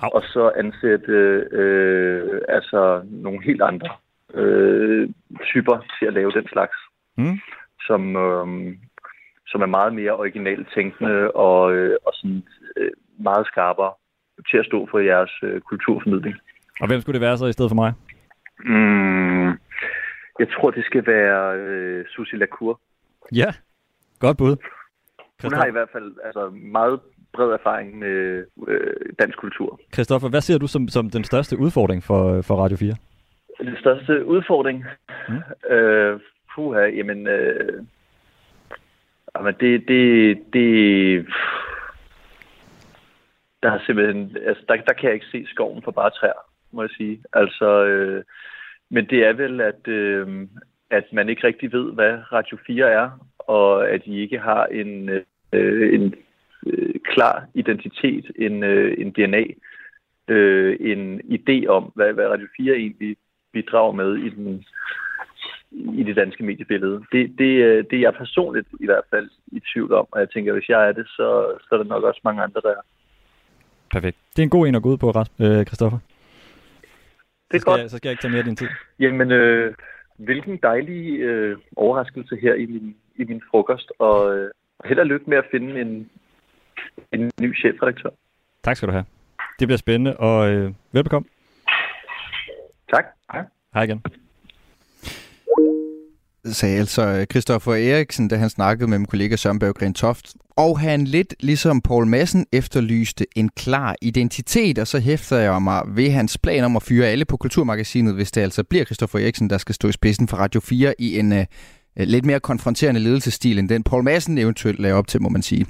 [0.03, 0.09] Au.
[0.09, 1.13] Og så ansætte
[1.51, 3.89] øh, altså nogle helt andre
[4.33, 5.09] øh,
[5.43, 6.77] typer til at lave den slags.
[7.17, 7.39] Mm.
[7.87, 8.75] Som, øh,
[9.47, 12.43] som er meget mere originalt tænkende og, øh, og sådan,
[12.77, 13.93] øh, meget skarpere
[14.49, 16.35] til at stå for jeres øh, kulturformidling.
[16.81, 17.93] Og hvem skulle det være så i stedet for mig?
[18.59, 19.47] Mm,
[20.39, 22.79] jeg tror, det skal være øh, Susie Lacour.
[23.31, 23.53] Ja,
[24.19, 24.55] godt bud.
[25.41, 26.99] Hun har i hvert fald altså, meget
[27.33, 29.79] bred erfaring med øh, dansk kultur.
[29.93, 32.95] Christoffer, hvad ser du som, som den største udfordring for, for Radio 4?
[33.61, 34.85] Den største udfordring?
[35.29, 35.73] Mm.
[35.75, 36.19] Øh,
[36.55, 37.27] puha, jamen...
[37.27, 37.83] Øh,
[39.35, 41.25] jamen det, det, det,
[43.63, 46.81] der er simpelthen, altså der, der kan jeg ikke se skoven for bare træer, må
[46.81, 47.23] jeg sige.
[47.33, 48.23] Altså, øh,
[48.89, 50.47] men det er vel, at, øh,
[50.89, 55.09] at man ikke rigtig ved, hvad Radio 4 er, og at de ikke har en,
[55.51, 56.15] øh, en
[56.65, 59.43] øh, klar identitet, en, øh, en DNA,
[60.27, 63.17] øh, en idé om, hvad, hvad Radio 4 egentlig
[63.53, 64.65] bidrager med i, den,
[65.71, 67.03] i det danske mediebillede.
[67.11, 70.29] Det, det, øh, det er jeg personligt i hvert fald i tvivl om, og jeg
[70.29, 72.83] tænker, hvis jeg er det, så, så er der nok også mange andre, der er.
[73.91, 74.17] Perfekt.
[74.35, 75.99] Det er en god en at gå ud på, øh, Christoffer.
[77.51, 77.81] Det er så godt.
[77.81, 78.67] Jeg, så skal jeg ikke tage mere af din tid.
[78.99, 79.73] Jamen, øh,
[80.17, 84.51] hvilken dejlig øh, overraskelse her i min, i min frokost, og øh,
[84.86, 86.10] held og lykke med at finde en,
[87.12, 88.10] en ny chefredaktør.
[88.63, 89.06] Tak skal du have.
[89.60, 91.28] Det bliver spændende, og øh, velbekomme.
[92.93, 93.06] Tak.
[93.32, 93.43] Hej.
[93.73, 94.04] Hej igen
[96.53, 100.34] sagde altså øh, Christoffer Eriksen, da han snakkede med min kollega Søren Berggren Toft.
[100.58, 105.81] Og han lidt ligesom Paul Madsen efterlyste en klar identitet, og så hæfter jeg mig
[105.88, 109.49] ved hans plan om at fyre alle på Kulturmagasinet, hvis det altså bliver Christoffer Eriksen,
[109.49, 111.45] der skal stå i spidsen for Radio 4 i en øh,
[111.99, 115.41] Øh, lidt mere konfronterende ledelsesstil, end den Paul Madsen eventuelt lagde op til, må man
[115.41, 115.65] sige.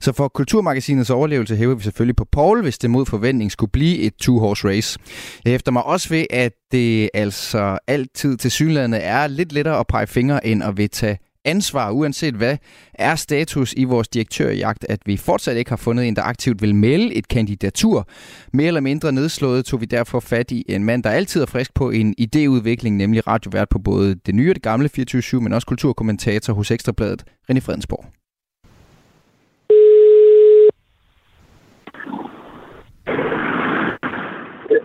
[0.00, 3.98] Så for Kulturmagasinets overlevelse hæver vi selvfølgelig på Paul, hvis det mod forventning skulle blive
[3.98, 4.98] et two-horse race.
[5.44, 9.86] Jeg hæfter mig også ved, at det altså altid til synlædende er lidt lettere at
[9.86, 12.56] pege fingre, end at vedtage ansvar, uanset hvad
[12.94, 16.74] er status i vores direktørjagt, at vi fortsat ikke har fundet en, der aktivt vil
[16.74, 18.08] melde et kandidatur.
[18.52, 21.74] Mere eller mindre nedslået tog vi derfor fat i en mand, der altid er frisk
[21.74, 25.66] på en idéudvikling, nemlig radiovært på både det nye og det gamle 24 men også
[25.66, 28.04] kulturkommentator hos Ekstrabladet, René Fredensborg.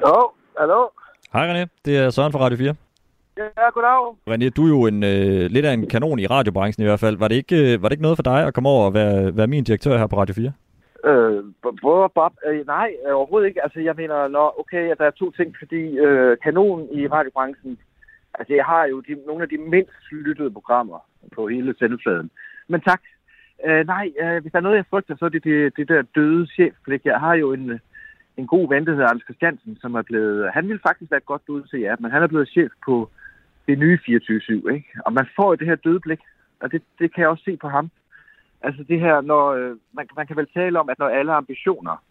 [0.06, 0.88] Hallo, hallo.
[1.34, 2.85] Hej René, det er Søren fra Radio 4.
[3.38, 4.16] Ja, goddag.
[4.30, 7.18] René, du er jo en, øh, lidt af en kanon i radiobranchen i hvert fald.
[7.18, 9.38] Var det ikke, øh, var det ikke noget for dig at komme over og være,
[9.38, 10.52] være min direktør her på Radio 4?
[11.10, 11.44] Øh,
[11.82, 12.34] hvor Bob?
[12.48, 13.64] Øh, nej, overhovedet ikke.
[13.64, 17.78] Altså, jeg mener, når, okay, at der er to ting, fordi øh, kanon i radiobranchen,
[18.34, 21.00] altså, jeg har jo de, nogle af de mindst lyttede programmer
[21.36, 22.30] på hele sendefladen.
[22.68, 23.02] Men tak.
[23.66, 26.02] Øh, nej, øh, hvis der er noget, jeg frygter, så er det det, det der
[26.16, 27.06] døde chefblik.
[27.06, 27.80] Jeg har jo en,
[28.38, 30.52] en god ven, der hedder Anders Christiansen, som er blevet...
[30.54, 33.10] Han ville faktisk være et godt bud til jer, men han er blevet chef på
[33.68, 34.88] det nye 24-7, ikke?
[35.06, 36.20] Og man får jo det her døde blik,
[36.60, 37.90] og det, det kan jeg også se på ham.
[38.62, 42.04] Altså det her, når øh, man, man kan vel tale om, at når alle ambitioner,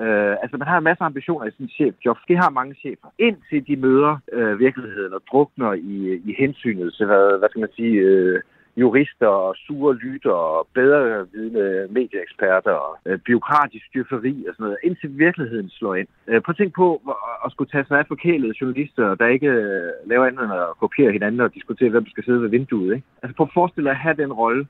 [0.00, 3.66] øh, altså man har en masse ambitioner i sin chefjob, det har mange chefer, indtil
[3.66, 7.94] de møder øh, virkeligheden og drukner i, i hensynet til, hvad, hvad skal man sige,
[8.00, 8.40] øh,
[8.76, 14.78] jurister og sure lytter og bedre vidne medieeksperter og øh, byråkratisk styrferi og sådan noget,
[14.82, 16.08] indtil virkeligheden slår ind.
[16.26, 19.46] Øh, prøv at tænke på at, at skulle tage sig af forkælede journalister, der ikke
[19.46, 22.94] øh, laver andet end at kopiere hinanden og diskutere, hvem der skal sidde ved vinduet.
[22.94, 23.06] Ikke?
[23.22, 24.66] Altså prøv at forestille dig at have den rolle.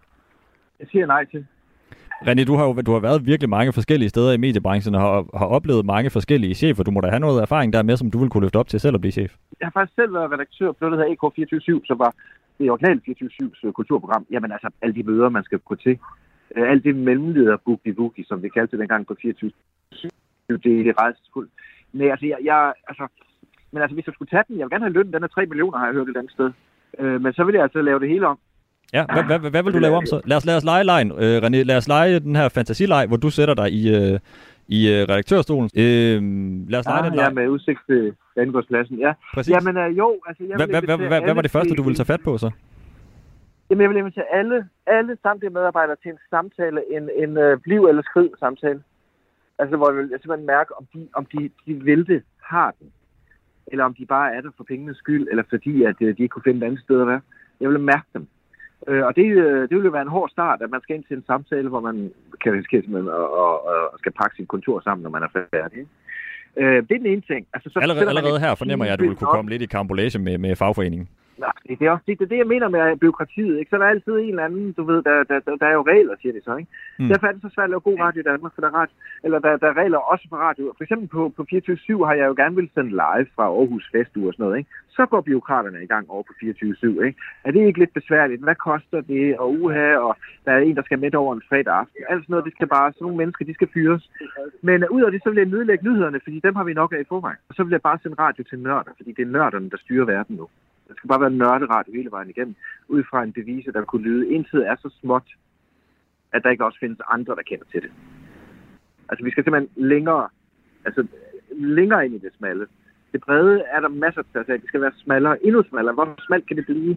[0.81, 1.47] Jeg siger nej til.
[2.29, 5.39] René, du har jo du har været virkelig mange forskellige steder i mediebranchen og har,
[5.39, 6.83] har oplevet mange forskellige chefer.
[6.85, 8.81] Du må da have noget erfaring der med, som du vil kunne løfte op til
[8.81, 9.33] selv at blive chef.
[9.61, 12.15] Jeg har faktisk selv været redaktør på noget, der hedder EK247, som var
[12.59, 15.99] det originale 24-7's øh, kulturprogram, jamen altså alle de møder, man skal gå til,
[16.57, 19.51] øh, alt det mellemleder boogie boogie, som vi kaldte det dengang på 24
[20.49, 21.51] det er rejsesfuldt.
[21.93, 23.07] Men altså, jeg, jeg, altså,
[23.73, 25.47] men altså, hvis jeg skulle tage den, jeg vil gerne have løn, den er 3
[25.47, 26.51] millioner, har jeg hørt et andet sted.
[26.99, 28.39] Øh, men så vil jeg altså lave det hele om.
[28.93, 30.21] Ja, hvad, hvad, hvad vil du lave om så?
[30.25, 31.63] Lad os, lad os lege lejen, øh, René.
[31.71, 34.19] Lad os lege den her fantasileg, hvor du sætter dig i, øh,
[34.69, 35.71] i øh, redaktørstolen.
[35.77, 36.19] Øh,
[36.71, 39.13] lad os lege ah, den Ja, med udsigt til Dannegårdspladsen, ja.
[39.35, 39.55] Præcis.
[39.55, 40.45] Jamen øh, jo, altså...
[40.49, 42.51] Jeg hvad, hvad, hvad, hvad, hvad var det første, du ville tage fat på så?
[43.71, 47.89] Jamen, jeg vil invitere alle, alle samtlige medarbejdere til en samtale, en, en uh, bliv-
[47.89, 48.83] eller skrid-samtale.
[49.59, 52.89] Altså, hvor jeg vil simpelthen mærke, om de, om de, de vil det, har den.
[53.67, 56.29] Eller om de bare er der for pengenes skyld, eller fordi, at uh, de ikke
[56.29, 57.21] kunne finde et andet sted at være.
[57.61, 58.27] Jeg vil mærke dem.
[58.89, 61.05] Uh, og det, uh, det vil jo være en hård start, at man skal ind
[61.05, 61.97] til en samtale, hvor man
[62.43, 65.81] kan risikere simpelthen og, og, og skal pakke sin kontor sammen, når man er færdig.
[66.61, 67.47] Uh, det er den ene ting.
[67.55, 70.19] Altså, så allerede allerede her fornemmer jeg, at du vil kunne komme lidt i kambolage
[70.19, 71.09] med, med fagforeningen.
[71.47, 73.59] Nej, det er også det, det, er det, jeg mener med byråkratiet.
[73.59, 73.71] Ikke?
[73.71, 75.85] Så der er altid en eller anden, du ved, der, der, der, der er jo
[75.93, 76.53] regler, siger det så.
[76.57, 76.71] Ikke?
[76.99, 77.09] Mm.
[77.09, 78.95] Derfor er det så svært at lave god radio i Danmark, for der er, radio,
[79.25, 80.65] eller der, der er regler også på radio.
[80.77, 84.29] For eksempel på, på 24-7 har jeg jo gerne vil sende live fra Aarhus Festuge
[84.29, 84.59] og sådan noget.
[84.59, 84.71] Ikke?
[84.97, 87.07] Så går byråkraterne i gang over på 24-7.
[87.07, 87.19] Ikke?
[87.45, 88.43] Er det ikke lidt besværligt?
[88.47, 89.39] Hvad koster det?
[89.39, 92.01] Og uha, og der er en, der skal med over en fredag aften.
[92.11, 94.11] Alt sådan noget, det skal bare, sådan nogle mennesker, de skal fyres.
[94.69, 96.93] Men uh, ud af det, så vil jeg nedlægge nyhederne, fordi dem har vi nok
[96.93, 97.41] af i forvejen.
[97.49, 100.05] Og så vil jeg bare sende radio til nørder, fordi det er nørderne, der styrer
[100.05, 100.47] verden nu.
[100.93, 102.55] Det skal bare være nørderadio hele vejen igennem,
[102.89, 105.29] ud fra en devise, der kunne lyde, tid er så småt,
[106.33, 107.93] at der ikke også findes andre, der kender til det.
[109.09, 110.29] Altså, vi skal simpelthen længere,
[110.85, 111.07] altså
[111.79, 112.67] længere ind i det smalle.
[113.13, 114.59] Det brede er der masser til at sige.
[114.59, 115.95] Det skal være smallere, endnu smallere.
[115.95, 116.97] Hvor smalt kan det blive?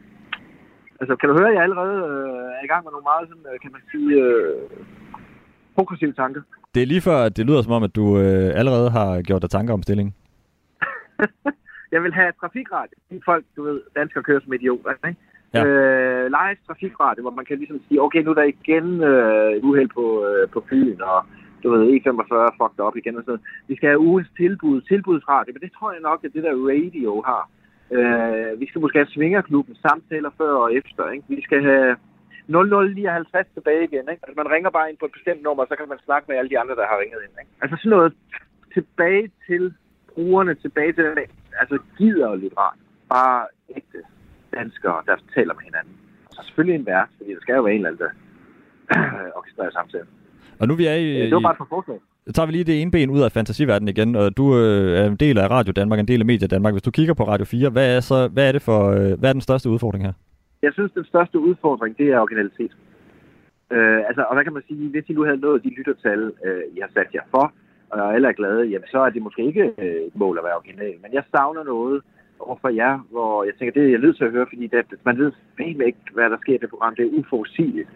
[1.00, 3.46] Altså, kan du høre, at jeg allerede øh, er i gang med nogle meget, sådan,
[3.54, 4.56] øh, kan man sige, øh,
[5.76, 6.42] progressive tanker?
[6.76, 9.42] Det er lige før, at det lyder som om, at du øh, allerede har gjort
[9.42, 10.14] dig tanker om stillingen.
[11.96, 12.98] jeg vil have trafikradio.
[13.10, 15.20] De folk, du ved, danskere kører som idioter, ikke?
[15.54, 15.66] Ja.
[15.66, 19.64] Øh, live trafikradio, hvor man kan ligesom sige, okay, nu er der igen øh, et
[19.70, 21.20] uheld på, øh, på Fyn, og
[21.64, 25.62] du ved, E45 fucked op igen og sådan Vi skal have ugens tilbud, tilbudsradio, men
[25.66, 27.44] det tror jeg nok, at det der radio har.
[27.98, 31.26] Øh, vi skal måske have Svingerklubben, samtaler før og efter, ikke?
[31.28, 31.96] Vi skal have
[32.48, 34.24] 0059 tilbage igen, ikke?
[34.26, 36.50] Altså man ringer bare ind på et bestemt nummer, så kan man snakke med alle
[36.50, 37.52] de andre, der har ringet ind, ikke?
[37.62, 38.14] Altså sådan noget
[38.74, 39.74] tilbage til
[40.14, 41.04] brugerne, tilbage til
[41.60, 42.80] altså gider lidt rart.
[43.10, 44.00] Bare ægte
[44.58, 45.94] danskere, der taler med hinanden.
[46.32, 48.12] Så selvfølgelig en vært, fordi der skal jo være en eller anden, der
[49.40, 50.10] orkestrerer samtalen.
[50.60, 51.06] Og nu vi er i...
[51.22, 52.00] Det var bare et forslag.
[52.28, 55.06] Så tager vi lige det ene ben ud af fantasiverdenen igen, og du øh, er
[55.06, 56.74] en del af Radio Danmark, en del af Medie Danmark.
[56.74, 59.30] Hvis du kigger på Radio 4, hvad er, så, hvad er det for, øh, hvad
[59.30, 60.14] er den største udfordring her?
[60.62, 62.72] Jeg synes, den største udfordring, det er originalitet.
[63.72, 66.64] Øh, altså, og hvad kan man sige, hvis I nu havde nået de lyttertal, øh,
[66.76, 67.54] I har sat jer for,
[68.02, 70.56] og alle er glade, jamen så er det måske ikke øh, et mål at være
[70.56, 70.96] original.
[71.02, 72.02] Men jeg savner noget
[72.40, 75.18] overfor jer, hvor jeg tænker, det er jeg nødt til at høre, fordi det, man
[75.18, 76.96] ved fandme ikke, hvad der sker i det program.
[76.96, 77.90] Det er uforudsigeligt.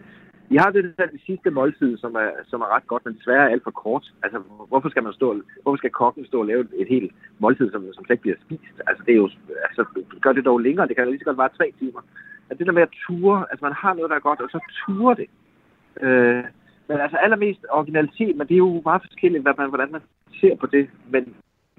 [0.54, 3.44] I har det der det sidste måltid, som er, som er ret godt, men desværre
[3.44, 4.12] er alt for kort.
[4.22, 7.92] Altså, hvorfor skal man stå, hvorfor skal kokken stå og lave et helt måltid, som,
[7.92, 8.76] som slet ikke bliver spist?
[8.86, 9.30] Altså, det er jo,
[9.68, 9.82] altså,
[10.20, 10.88] gør det dog længere.
[10.88, 12.00] Det kan lige så godt være tre timer.
[12.50, 14.60] At det der med at ture, altså, man har noget, der er godt, og så
[14.86, 15.28] ture det.
[16.06, 16.44] Øh,
[16.90, 20.02] men altså allermest originalitet, men det er jo meget forskelligt, hvad man, hvordan man
[20.40, 20.84] ser på det.
[21.14, 21.22] Men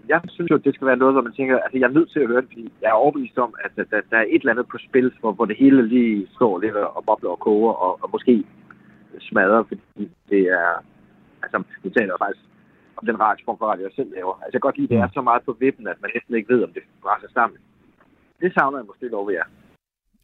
[0.07, 2.11] jeg synes jo, at det skal være noget, hvor man tænker, altså jeg er nødt
[2.11, 4.53] til at høre det, fordi jeg er overbevist om, at der, der er et eller
[4.53, 7.93] andet på spil, hvor, hvor det hele lige står lidt og bobler og koger, og,
[8.03, 8.43] og måske
[9.19, 10.69] smadrer, fordi det er,
[11.43, 12.45] altså vi taler faktisk
[12.97, 14.33] om den radioform for radio, jeg selv laver.
[14.33, 16.35] Altså jeg kan godt lide, at det er så meget på vippen, at man næsten
[16.35, 17.59] ikke ved, om det brænder sammen.
[18.41, 19.47] Det savner jeg måske lov ved jer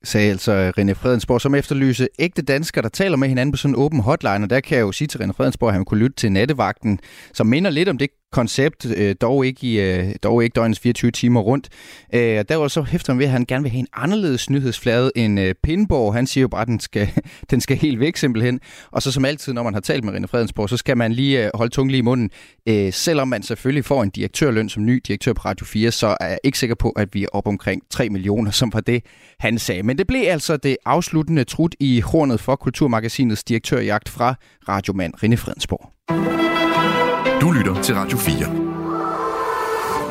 [0.03, 3.75] sagde altså øh, René Fredensborg, som efterlyse ægte danskere, der taler med hinanden på sådan
[3.75, 5.99] en åben hotline, og der kan jeg jo sige til René Fredensborg, at han kunne
[5.99, 6.99] lytte til nattevagten,
[7.33, 11.11] som minder lidt om det koncept, øh, dog, ikke i, øh, dog ikke døgnets 24
[11.11, 11.69] timer rundt.
[12.13, 15.11] Øh, der var så hæfter han ved, at han gerne vil have en anderledes nyhedsflade
[15.15, 16.13] end øh, Pindborg.
[16.13, 17.09] Han siger jo bare, at den skal,
[17.51, 18.59] den skal helt væk simpelthen.
[18.91, 21.45] Og så som altid, når man har talt med René Fredensborg, så skal man lige
[21.45, 22.29] øh, holde tungen lige i munden.
[22.69, 26.27] Øh, selvom man selvfølgelig får en direktørløn som ny direktør på Radio 4, så er
[26.27, 29.03] jeg ikke sikker på, at vi er op omkring 3 millioner, som var det,
[29.39, 29.83] han sagde.
[29.83, 34.35] Men det blev altså det afsluttende trut i hornet for Kulturmagasinets direktørjagt fra
[34.69, 36.46] radiomand René Fredensborg.
[37.41, 38.37] Du lytter til Radio 4.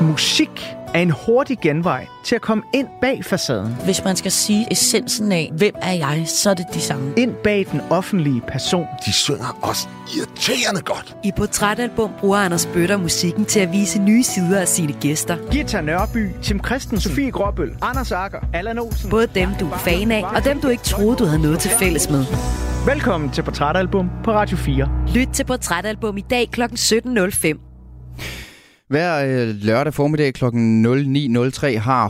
[0.01, 3.77] Musik er en hurtig genvej til at komme ind bag facaden.
[3.85, 7.13] Hvis man skal sige essensen af, hvem er jeg, så er det de samme.
[7.17, 8.87] Ind bag den offentlige person.
[9.07, 11.17] De synger også irriterende godt.
[11.25, 15.37] I Portrætalbum bruger Anders Bøtter musikken til at vise nye sider af sine gæster.
[15.51, 19.11] Gita Nørby, Tim Christensen, Sofie Gråbøl, Anders Akker, Allan Olsen.
[19.11, 21.71] Både dem, du er fan af, og dem, du ikke troede, du havde noget til
[21.71, 22.25] fælles med.
[22.87, 24.89] Velkommen til Portrætalbum på Radio 4.
[25.15, 26.63] Lyt til Portrætalbum i dag kl.
[26.63, 28.46] 17.05.
[28.89, 30.45] Hver øh, lørdag formiddag kl.
[30.45, 32.09] 09.03 har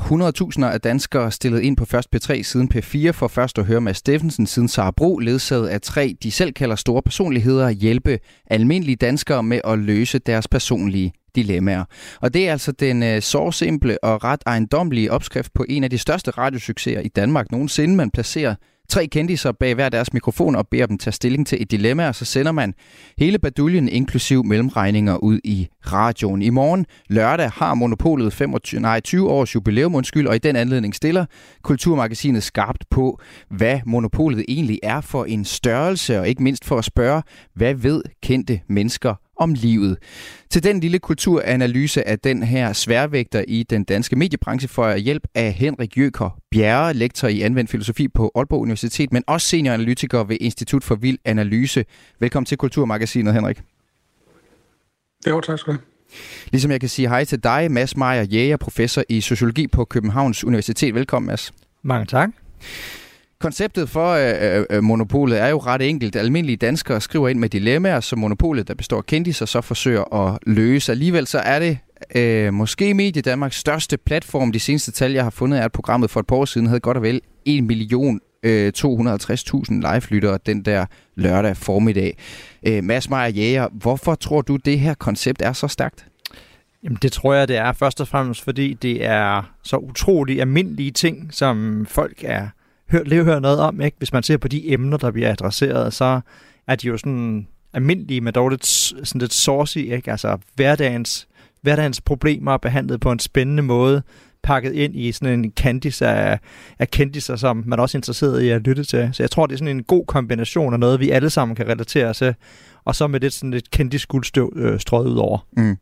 [0.59, 3.97] 100.000 af danskere stillet ind på Først P3 siden P4 for først at høre Mads
[3.97, 9.43] Steffensen siden Sara Bro, ledsaget af tre, de selv kalder store personligheder, hjælpe almindelige danskere
[9.43, 11.85] med at løse deres personlige dilemmaer.
[12.21, 15.91] Og det er altså den øh, så simple og ret ejendomlige opskrift på en af
[15.91, 17.97] de største radiosucceser i Danmark nogensinde.
[17.97, 18.55] Man placerer
[18.88, 22.14] tre kendiser bag hver deres mikrofon og beder dem tage stilling til et dilemma, og
[22.14, 22.75] så sender man
[23.18, 26.42] hele baduljen inklusiv mellemregninger ud i radioen.
[26.42, 30.94] I morgen lørdag har Monopolet 25, nej, 20 års jubilæum, undskyld, og i den anledning
[30.94, 31.27] stiller
[31.62, 33.20] Kulturmagasinet skarpt på,
[33.51, 37.22] hvad Monopolet egentlig er for en størrelse, og ikke mindst for at spørge,
[37.55, 39.99] hvad ved kendte mennesker om livet.
[40.51, 45.27] Til den lille kulturanalyse af den her sværvægter i den danske mediebranche får jeg hjælp
[45.35, 50.37] af Henrik Jøker Bjerre, lektor i anvendt filosofi på Aalborg Universitet, men også senioranalytiker ved
[50.40, 51.85] Institut for Vild Analyse.
[52.20, 53.62] Velkommen til Kulturmagasinet, Henrik.
[55.29, 55.79] Jo, tak skal du
[56.51, 60.44] Ligesom jeg kan sige hej til dig, Mads Meyer Jæger, professor i sociologi på Københavns
[60.44, 60.94] Universitet.
[60.94, 61.53] Velkommen, Mads.
[61.83, 62.31] Mange tak.
[63.40, 66.16] Konceptet for øh, øh, øh, monopolet er jo ret enkelt.
[66.16, 70.38] Almindelige danskere skriver ind med dilemmaer, som monopolet, der består af kendiser, så forsøger at
[70.46, 70.92] løse.
[70.92, 71.79] Alligevel så er det
[72.14, 74.53] øh, måske Medie Danmarks største platform.
[74.53, 76.81] De seneste tal, jeg har fundet, er, at programmet for et par år siden havde
[76.81, 82.18] godt og vel 1 million øh, 250.000 live-lyttere den der lørdag formiddag.
[82.66, 86.07] Øh, Mads Meyer Jæger, hvorfor tror du, det her koncept er så stærkt?
[86.85, 90.90] Jamen det tror jeg, det er først og fremmest, fordi det er så utrolig almindelige
[90.90, 92.49] ting, som folk er
[92.90, 93.81] hørt, hørt noget om.
[93.81, 93.96] Ikke?
[93.99, 96.20] Hvis man ser på de emner, der bliver adresseret, så
[96.66, 99.79] er de jo sådan almindelige, men dog lidt, sådan lidt saucy.
[99.79, 100.11] Ikke?
[100.11, 101.29] Altså hverdagens,
[101.62, 104.03] hverdagens problemer er behandlet på en spændende måde,
[104.42, 106.38] pakket ind i sådan en kandis af,
[106.79, 109.11] af kendiser, som man også er interesseret i at lytte til.
[109.12, 111.68] Så jeg tror, det er sådan en god kombination af noget, vi alle sammen kan
[111.68, 112.35] relatere til,
[112.85, 115.46] og så med lidt sådan et kendis guldstøv øh, strøget ud over.
[115.57, 115.77] Mm.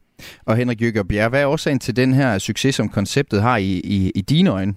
[0.45, 3.81] Og Henrik Jøger Bjerg, hvad er årsagen til den her succes, som konceptet har i,
[3.85, 4.75] i, i dine øjne?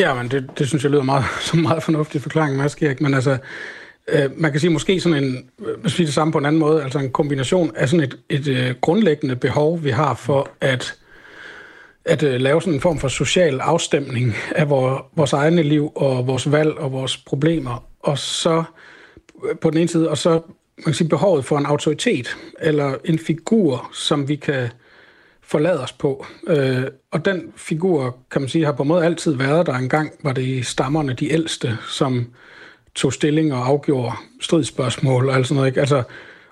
[0.00, 3.00] Ja, men det, det synes jeg lyder meget, som en meget fornuftig forklaring, Mads Kirk.
[3.00, 3.38] Men altså,
[4.08, 6.60] øh, man kan sige måske sådan en, øh, hvis vi det samme på en anden
[6.60, 10.94] måde, altså en kombination af sådan et, et øh, grundlæggende behov, vi har for at,
[12.04, 16.26] at øh, lave sådan en form for social afstemning af vores, vores egne liv og
[16.26, 17.84] vores valg og vores problemer.
[18.00, 18.62] Og så
[19.44, 22.94] øh, på den ene side, og så man kan sige, behovet for en autoritet eller
[23.04, 24.68] en figur, som vi kan
[25.50, 26.26] forlade os på.
[26.46, 29.74] Øh, og den figur, kan man sige, har på en måde altid været der.
[29.74, 32.26] Engang var det i stammerne de ældste, som
[32.94, 35.68] tog stilling og afgjorde stridsspørgsmål og alt sådan noget.
[35.68, 35.80] Ikke?
[35.80, 36.02] Altså,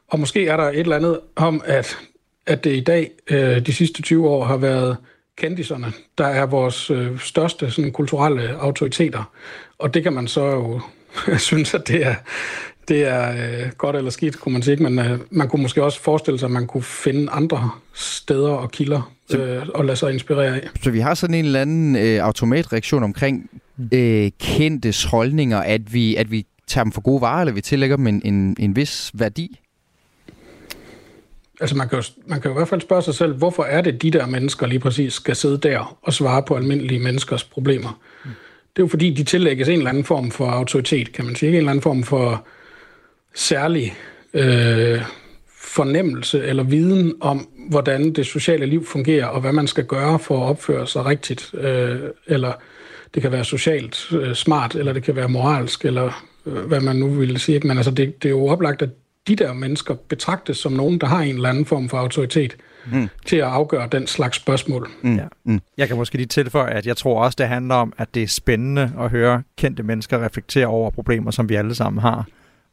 [0.08, 1.98] og måske er der et eller andet om, at,
[2.46, 4.96] at det i dag, øh, de sidste 20 år, har været
[5.36, 9.32] kendiserne, der er vores øh, største sådan, kulturelle autoriteter.
[9.78, 10.80] Og det kan man så jo
[11.38, 12.14] synes, at det er,
[12.88, 14.76] det er øh, godt eller skidt, kunne man sige.
[14.76, 18.70] Men øh, man kunne måske også forestille sig, at man kunne finde andre steder og
[18.70, 20.68] kilder øh, og lade sig inspirere af.
[20.82, 23.50] Så vi har sådan en eller anden øh, automatreaktion omkring
[23.92, 27.96] øh, kendtes holdninger, at vi, at vi tager dem for gode varer, eller vi tillægger
[27.96, 29.60] dem en, en, en vis værdi?
[31.60, 33.80] Altså man kan, jo, man kan jo i hvert fald spørge sig selv, hvorfor er
[33.80, 38.00] det, de der mennesker lige præcis skal sidde der og svare på almindelige menneskers problemer?
[38.24, 38.30] Mm.
[38.76, 41.48] Det er jo fordi, de tillægges en eller anden form for autoritet, kan man sige.
[41.48, 42.46] En eller anden form for
[43.38, 43.94] særlig
[44.34, 45.02] øh,
[45.60, 50.44] fornemmelse eller viden om, hvordan det sociale liv fungerer, og hvad man skal gøre for
[50.44, 51.54] at opføre sig rigtigt.
[51.54, 52.52] Øh, eller
[53.14, 56.96] det kan være socialt øh, smart, eller det kan være moralsk, eller øh, hvad man
[56.96, 57.60] nu vil sige.
[57.64, 58.90] Men altså, det, det er jo oplagt, at
[59.28, 62.56] de der mennesker betragtes som nogen, der har en eller anden form for autoritet
[62.92, 63.08] mm.
[63.26, 64.90] til at afgøre den slags spørgsmål.
[65.02, 65.16] Mm.
[65.16, 65.24] Ja.
[65.44, 65.60] Mm.
[65.76, 68.26] Jeg kan måske lige tilføje, at jeg tror også, det handler om, at det er
[68.26, 72.26] spændende at høre kendte mennesker reflektere over problemer, som vi alle sammen har.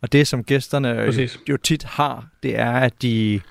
[0.06, 3.42] Og det, som gæsterne jo, jo tit har, det er, at de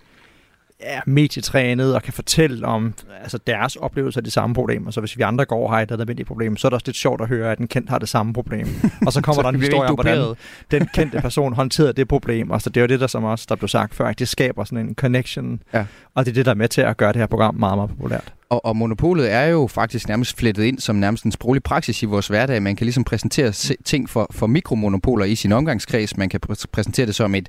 [0.85, 4.91] er medietrænet og kan fortælle om altså deres oplevelse af de samme problemer.
[4.91, 6.97] Så hvis vi andre går og har et nødvendigt problem, så er det også lidt
[6.97, 8.69] sjovt at høre, at den kendte har det samme problem.
[9.07, 10.35] Og så kommer så der en historie om, hvordan
[10.71, 12.51] den kendte person håndterede det problem.
[12.51, 14.29] Og så det er jo det, der som også der blev sagt før, at det
[14.29, 15.63] skaber sådan en connection.
[15.73, 15.87] Ja.
[16.15, 17.91] Og det er det, der er med til at gøre det her program meget, meget
[17.91, 18.33] populært.
[18.49, 22.07] Og, og monopolet er jo faktisk nærmest flettet ind som nærmest en sproglig praksis i
[22.07, 22.63] vores hverdag.
[22.63, 23.53] Man kan ligesom præsentere
[23.85, 26.17] ting for, for mikromonopoler i sin omgangskreds.
[26.17, 27.49] Man kan præ- præsentere det som et,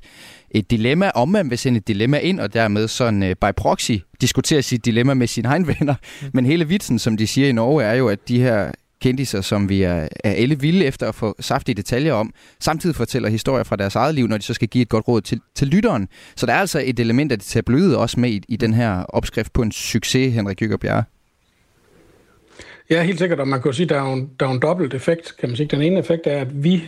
[0.58, 3.92] et dilemma, om man vil sende et dilemma ind, og dermed sådan øh, by proxy
[4.20, 5.94] diskutere sit dilemma med sine egne venner.
[6.22, 6.30] Mm.
[6.32, 9.68] Men hele vitsen, som de siger i Norge, er jo, at de her kendiser, som
[9.68, 13.76] vi er, er alle vilde efter at få saftige detaljer om, samtidig fortæller historier fra
[13.76, 16.08] deres eget liv, når de så skal give et godt råd til, til lytteren.
[16.36, 19.02] Så der er altså et element af det tabloide også med i, i den her
[19.02, 21.02] opskrift på en succes, Henrik Jykker
[22.90, 24.62] Ja, helt sikkert, og man kan jo sige, at der er en, der er en
[24.62, 25.66] dobbelt effekt, kan man sige.
[25.66, 26.82] Den ene effekt er, at vi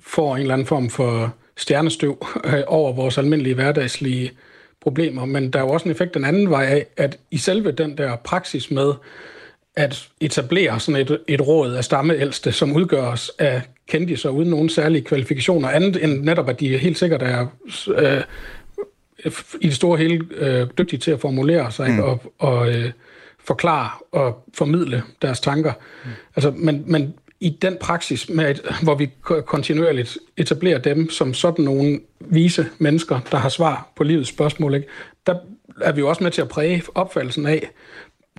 [0.00, 4.30] får en eller anden form for stjernestøv øh, over vores almindelige hverdagslige
[4.80, 7.72] problemer, men der er jo også en effekt den anden vej af, at i selve
[7.72, 8.92] den der praksis med
[9.76, 15.02] at etablere sådan et, et råd af stammeældste, som udgøres af kendiser uden nogen særlige
[15.02, 17.46] kvalifikationer, andet end netop, at de helt sikkert er
[17.88, 18.22] øh,
[19.60, 22.00] i det store hele øh, dygtige til at formulere sig mm.
[22.00, 22.90] og, og øh,
[23.44, 25.72] forklare og formidle deres tanker.
[26.04, 26.10] Mm.
[26.36, 29.10] Altså, men, men i den praksis, med et, hvor vi
[29.46, 34.88] kontinuerligt etablerer dem som sådan nogle vise mennesker, der har svar på livets spørgsmål, ikke?
[35.26, 35.34] der
[35.80, 37.70] er vi jo også med til at præge opfattelsen af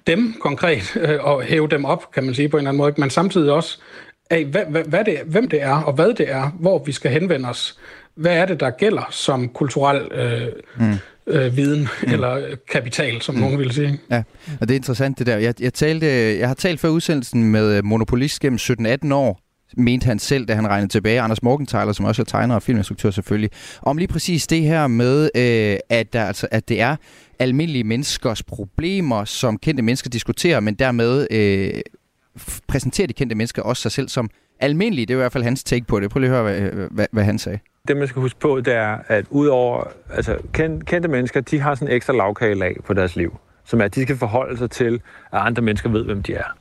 [0.08, 2.90] dem konkret, øh, og hæve dem op, kan man sige på en eller anden måde,
[2.90, 3.02] ikke?
[3.02, 3.78] men samtidig også
[4.30, 7.12] af, hvad, hvad, hvad det, hvem det er, og hvad det er, hvor vi skal
[7.12, 7.80] henvende os.
[8.16, 10.48] Hvad er det, der gælder som kulturel øh,
[10.80, 10.94] mm
[11.28, 12.14] øh, viden mm.
[12.14, 13.42] eller kapital, som mm.
[13.42, 14.00] nogen ville sige.
[14.12, 14.24] Ja,
[14.62, 15.38] og det er interessant det der.
[15.38, 16.08] Jeg, jeg, talte,
[16.40, 19.42] jeg har talt før udsendelsen med monopolist gennem 17-18 år,
[19.78, 23.12] mente han selv, da han regnede tilbage, Anders Morgenthaler, som også er tegner og filminstruktør
[23.12, 23.50] selvfølgelig,
[23.82, 26.96] om lige præcis det her med, øh, at, der, altså, at det er
[27.40, 31.82] almindelige menneskers problemer, som kendte mennesker diskuterer, men dermed øh,
[32.68, 35.06] præsenterer de kendte mennesker også sig selv som almindelige.
[35.06, 36.10] Det er i hvert fald hans take på det.
[36.10, 38.74] Prøv lige at høre, hvad, hvad, hvad han sagde det, man skal huske på, det
[38.74, 40.38] er, at udover altså,
[40.86, 44.04] kendte mennesker, de har sådan en ekstra lavkagelag på deres liv, som er, at de
[44.04, 44.94] skal forholde sig til,
[45.32, 46.58] at andre mennesker ved, hvem de er.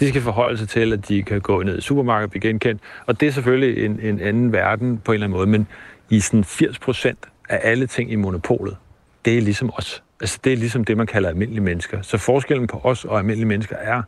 [0.00, 2.82] De skal forholde sig til, at de kan gå ned i supermarkedet og blive genkendt.
[3.06, 5.66] Og det er selvfølgelig en, en anden verden på en eller anden måde, men
[6.10, 8.76] i sådan 80 procent af alle ting i monopolet,
[9.24, 10.02] det er ligesom os.
[10.20, 12.02] Altså, det er ligesom det, man kalder almindelige mennesker.
[12.02, 14.02] Så forskellen på os og almindelige mennesker er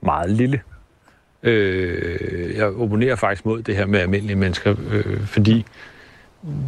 [0.00, 0.60] meget lille.
[1.44, 5.64] Øh, jeg oponerer faktisk mod det her med almindelige mennesker, øh, fordi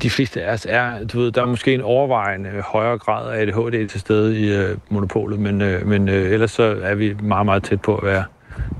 [0.02, 3.42] de fleste af os er, du ved, der er måske en overvejende højere grad af
[3.42, 7.44] ADHD til stede i øh, monopolet, men, øh, men øh, ellers så er vi meget,
[7.44, 8.24] meget tæt på at være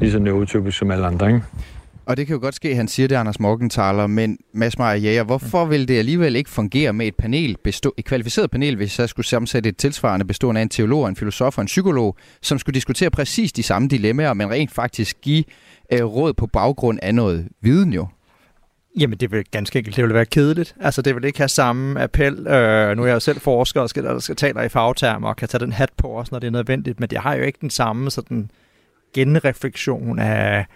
[0.01, 1.43] lige så neurotypisk som alle andre, ikke?
[2.07, 4.95] Og det kan jo godt ske, at han siger det, Anders Morgenthaler, men Mads Meyer
[4.95, 8.99] Jæger, hvorfor vil det alligevel ikke fungere med et panel, bestå, et kvalificeret panel, hvis
[8.99, 12.59] jeg skulle sammensætte et tilsvarende bestående af en teolog, en filosof og en psykolog, som
[12.59, 15.45] skulle diskutere præcis de samme dilemmaer, men rent faktisk give
[15.93, 18.07] øh, råd på baggrund af noget viden jo?
[19.01, 20.75] Jamen, det vil ganske enkelt det vil være kedeligt.
[20.81, 22.47] Altså, det vil ikke have samme appel.
[22.47, 25.37] Øh, nu er jeg jo selv forsker og skal, der skal tale i fagtermer og
[25.37, 27.59] kan tage den hat på også, når det er nødvendigt, men det har jo ikke
[27.61, 28.51] den samme sådan
[29.15, 30.67] genreflektion af,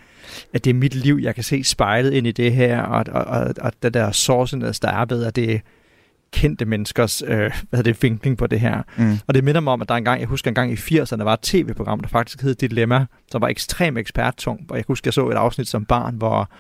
[0.53, 3.25] at det er mit liv, jeg kan se spejlet ind i det her, og, og,
[3.25, 5.61] og, og den der sourceness, der er ved, at det
[6.33, 8.83] kendte menneskers øh, hvad det, vinkling på det her.
[8.97, 9.19] Mm.
[9.27, 11.41] Og det minder mig om, at der engang, jeg husker engang i 80'erne, var et
[11.41, 14.61] tv-program, der faktisk hed Dilemma, som var ekstremt eksperttung.
[14.71, 16.51] Og jeg husker, jeg så et afsnit som barn, hvor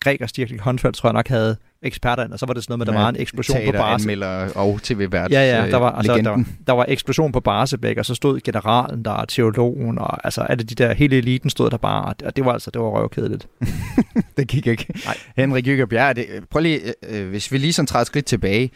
[0.00, 2.78] Gregers Dirk håndfald, tror jeg nok, havde eksperter ind, og så var det sådan noget
[2.78, 4.08] med, der var en eksplosion på Barse.
[4.54, 5.32] Og tv-vært.
[5.32, 9.04] Ja, ja, der var, altså, der, der var eksplosion på Barsebæk, og så stod generalen
[9.04, 12.44] der, og teologen, og altså alle de der, hele eliten stod der bare, og det
[12.44, 13.48] var altså, det var røvkedeligt.
[14.36, 14.86] det gik ikke.
[15.04, 15.16] Nej.
[15.36, 18.70] Henrik Jykker Bjerg, det, prøv lige, øh, hvis vi lige sådan træder skridt tilbage,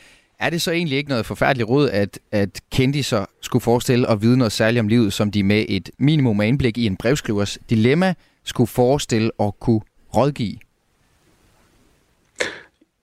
[0.45, 4.37] er det så egentlig ikke noget forfærdeligt råd, at, at kendiser skulle forestille at vide
[4.37, 8.15] noget særligt om livet, som de med et minimum af indblik i en brevskrivers dilemma
[8.45, 9.81] skulle forestille at kunne
[10.17, 10.59] rådgive?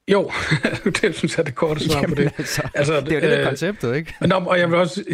[0.07, 0.31] Jo,
[1.01, 2.31] det synes jeg er det korte svar på det.
[2.37, 4.13] Altså, altså, det er jo det, der er konceptet, ikke?
[4.21, 5.03] Nå, og jeg vil også...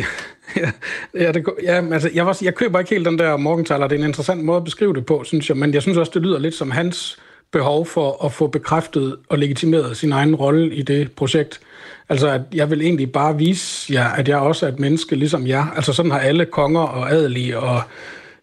[0.55, 0.71] Ja,
[1.13, 3.87] ja, det, ja altså, jeg, var, jeg køber ikke helt den der Morgenthaler.
[3.87, 5.57] Det er en interessant måde at beskrive det på, synes jeg.
[5.57, 7.17] Men jeg synes også, det lyder lidt som hans
[7.51, 11.61] behov for at få bekræftet og legitimeret sin egen rolle i det projekt.
[12.09, 15.47] Altså, at jeg vil egentlig bare vise jer, at jeg også er et menneske ligesom
[15.47, 15.65] jer.
[15.75, 17.81] Altså, sådan har alle konger og adelige og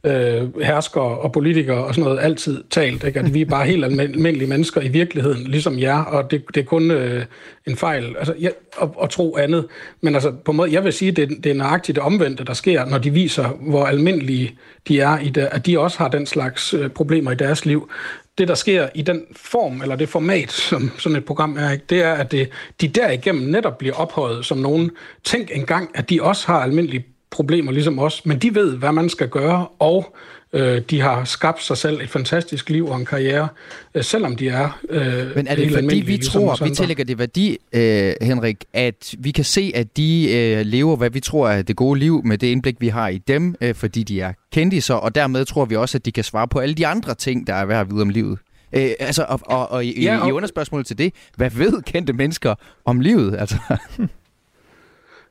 [0.05, 3.21] øh, herskere og politikere og sådan noget altid talt, ikke?
[3.21, 6.65] at vi er bare helt almindelige mennesker i virkeligheden, ligesom jer, og det, det er
[6.65, 7.25] kun øh,
[7.67, 8.49] en fejl altså, ja,
[8.83, 9.67] at, at tro andet.
[10.01, 12.45] Men altså, på en måde, jeg vil sige, at det, det er nøjagtigt det omvendte,
[12.45, 14.59] der sker, når de viser, hvor almindelige
[14.89, 17.91] de er, i det, at de også har den slags øh, problemer i deres liv.
[18.39, 21.85] Det, der sker i den form, eller det format, som sådan et program er, ikke?
[21.89, 24.91] det er, at det, de derigennem netop bliver ophøjet som nogen.
[25.25, 29.09] Tænk engang, at de også har almindelige problemer ligesom os, men de ved, hvad man
[29.09, 30.17] skal gøre, og
[30.55, 33.49] øh, de har skabt sig selv et fantastisk liv og en karriere,
[33.95, 37.19] øh, selvom de er øh, Men er det fordi, vi ligesom tror, vi tillægger det
[37.19, 41.63] værdi, øh, Henrik, at vi kan se, at de øh, lever, hvad vi tror er
[41.63, 44.95] det gode liv, med det indblik, vi har i dem, øh, fordi de er kendiser,
[44.95, 47.55] og dermed tror vi også, at de kan svare på alle de andre ting, der
[47.55, 48.39] er værd at vide om livet?
[48.73, 52.13] Øh, altså, og, og, og, i, ja, og i underspørgsmålet til det, hvad ved kendte
[52.13, 53.37] mennesker om livet?
[53.39, 53.57] Altså?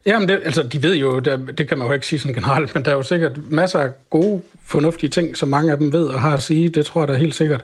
[0.06, 2.76] Jamen, det, altså, de ved jo, det, det kan man jo ikke sige sådan generelt,
[2.76, 6.06] men der er jo sikkert masser af gode, fornuftige ting, som mange af dem ved
[6.06, 6.70] og har at sige.
[6.70, 7.62] Det tror jeg da helt sikkert.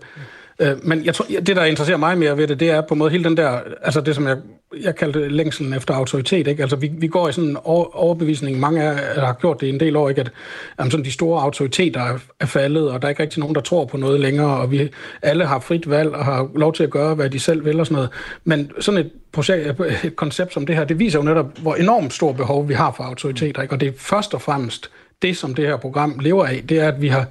[0.60, 2.98] Øh, men jeg tror, det, der interesserer mig mere ved det, det er på en
[2.98, 4.38] måde hele den der, altså det, som jeg,
[4.84, 6.48] jeg kaldte længselen efter autoritet.
[6.48, 6.62] Ikke?
[6.62, 9.68] Altså vi, vi går i sådan en over, overbevisning, mange af der har gjort det
[9.68, 10.22] i en del år, ikke?
[10.22, 10.32] at
[10.80, 13.62] jamen, sådan de store autoriteter er, er faldet, og der er ikke rigtig nogen, der
[13.62, 14.90] tror på noget længere, og vi
[15.22, 17.86] alle har frit valg og har lov til at gøre, hvad de selv vil og
[17.86, 18.10] sådan noget.
[18.44, 22.14] Men sådan et, projekt, et koncept som det her, det viser jo netop, hvor enormt
[22.14, 23.62] stor behov vi har for autoriteter.
[23.62, 23.74] Ikke?
[23.74, 24.92] Og det er først og fremmest
[25.22, 27.26] det, som det her program lever af, det er, at vi har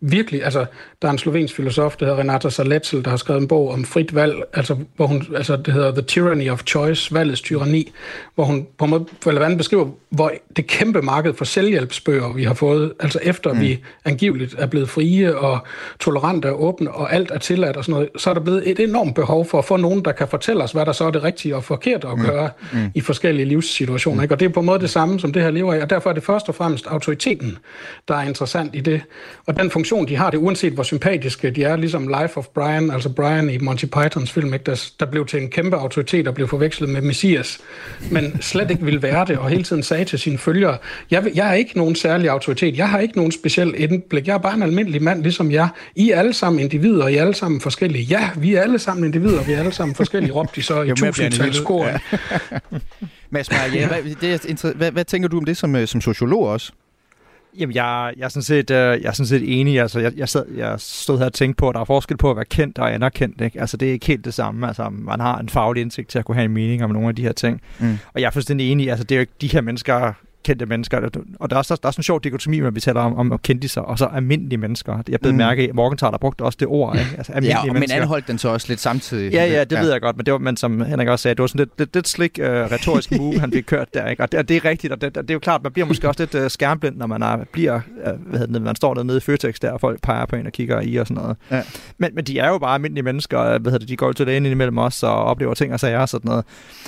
[0.00, 0.66] virkelig, altså,
[1.04, 3.84] der er en slovensk filosof, der hedder Renata Saletzel, der har skrevet en bog om
[3.84, 7.92] frit valg, altså, hvor hun, altså, det hedder The Tyranny of Choice, valgets tyranni,
[8.34, 12.44] hvor hun på en måde, eller andet beskriver, hvor det kæmpe marked for selvhjælpsbøger, vi
[12.44, 13.60] har fået, altså efter mm.
[13.60, 15.58] vi angiveligt er blevet frie og
[16.00, 18.80] tolerante og åbne, og alt er tilladt og sådan noget, så er der blevet et
[18.80, 21.22] enormt behov for at få nogen, der kan fortælle os, hvad der så er det
[21.22, 22.78] rigtige og forkerte at gøre mm.
[22.78, 22.90] Mm.
[22.94, 24.16] i forskellige livssituationer.
[24.16, 24.22] Mm.
[24.22, 24.34] Ikke?
[24.34, 26.10] Og det er på en måde det samme, som det her lever af, og derfor
[26.10, 27.58] er det først og fremmest autoriteten,
[28.08, 29.00] der er interessant i det.
[29.46, 32.90] Og den funktion, de har det, uanset hvor sympatiske de er, ligesom Life of Brian,
[32.90, 36.34] altså Brian i Monty Pythons film, ikke, der, der blev til en kæmpe autoritet og
[36.34, 37.58] blev forvekslet med Messias,
[38.10, 40.78] men slet ikke ville være det, og hele tiden sagde til sine følgere,
[41.10, 44.38] jeg, jeg er ikke nogen særlig autoritet, jeg har ikke nogen speciel indblik, jeg er
[44.38, 45.68] bare en almindelig mand, ligesom jeg.
[45.96, 48.04] I er alle sammen individer, I er alle sammen forskellige.
[48.04, 50.88] Ja, vi er alle sammen individer, vi er alle sammen forskellige, råbte de så i
[50.94, 51.86] tusindtals skor.
[51.86, 51.98] Ja.
[53.30, 56.48] Mads Maria, hvad, det er, hvad, hvad tænker du om det som, øh, som sociolog
[56.48, 56.72] også?
[57.58, 59.80] Jamen, jeg, jeg, er sådan set, øh, jeg er sådan set enig.
[59.80, 62.30] Altså, jeg, jeg, sad, jeg stod her og tænkte på, at der er forskel på
[62.30, 63.40] at være kendt og anerkendt.
[63.40, 63.60] Ikke?
[63.60, 64.66] Altså, det er ikke helt det samme.
[64.66, 67.16] Altså, man har en faglig indsigt til at kunne have en mening om nogle af
[67.16, 67.60] de her ting.
[67.78, 67.98] Mm.
[68.14, 68.90] Og jeg er fuldstændig enig.
[68.90, 70.12] Altså, det er jo ikke de her mennesker,
[70.44, 71.08] kendte mennesker.
[71.40, 73.38] Og der er, også, der er sådan en sjov dikotomi, når vi taler om, om
[73.38, 75.02] kendte og så almindelige mennesker.
[75.08, 75.38] Jeg blev mm.
[75.38, 76.98] mærke, at Morgenthaler brugte også det ord.
[76.98, 77.10] Ikke?
[77.16, 77.96] Altså, almindelige ja, og, mennesker.
[77.96, 79.32] men anholdt den så også lidt samtidig.
[79.32, 79.80] Ja, ja, det ja.
[79.80, 81.78] ved jeg godt, men, det var, men som Henrik også sagde, det var sådan lidt,
[81.78, 84.08] lidt, lidt slik uh, retorisk move, han fik kørt der.
[84.08, 84.22] Ikke?
[84.22, 86.08] Og, det, og det er rigtigt, og det, det, er jo klart, man bliver måske
[86.08, 89.16] også lidt uh, skærmblind, når man er, bliver, uh, hvad hedder det, man står dernede
[89.16, 91.36] i Føtex der, og folk peger på en og kigger i og sådan noget.
[91.50, 91.62] Ja.
[91.98, 94.46] Men, men de er jo bare almindelige mennesker, hvad hedder det, de går til lægen
[94.46, 96.44] imellem os og oplever ting og sager og sådan noget.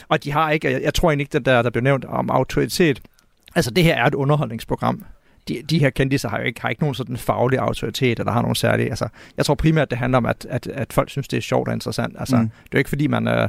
[0.09, 2.31] Og de har ikke, jeg, jeg tror egentlig ikke, det der, der blev nævnt om
[2.31, 3.01] autoritet,
[3.57, 5.05] Altså, det her er et underholdningsprogram.
[5.49, 8.43] De, de her kendte har jo ikke, har ikke nogen sådan faglig autoritet, eller har
[8.43, 8.89] nogen særlige...
[8.89, 11.69] Altså, jeg tror primært, det handler om, at, at, at folk synes, det er sjovt
[11.69, 12.17] og interessant.
[12.19, 12.43] Altså, mm.
[12.43, 13.29] det er jo ikke, fordi man...
[13.29, 13.49] Øh,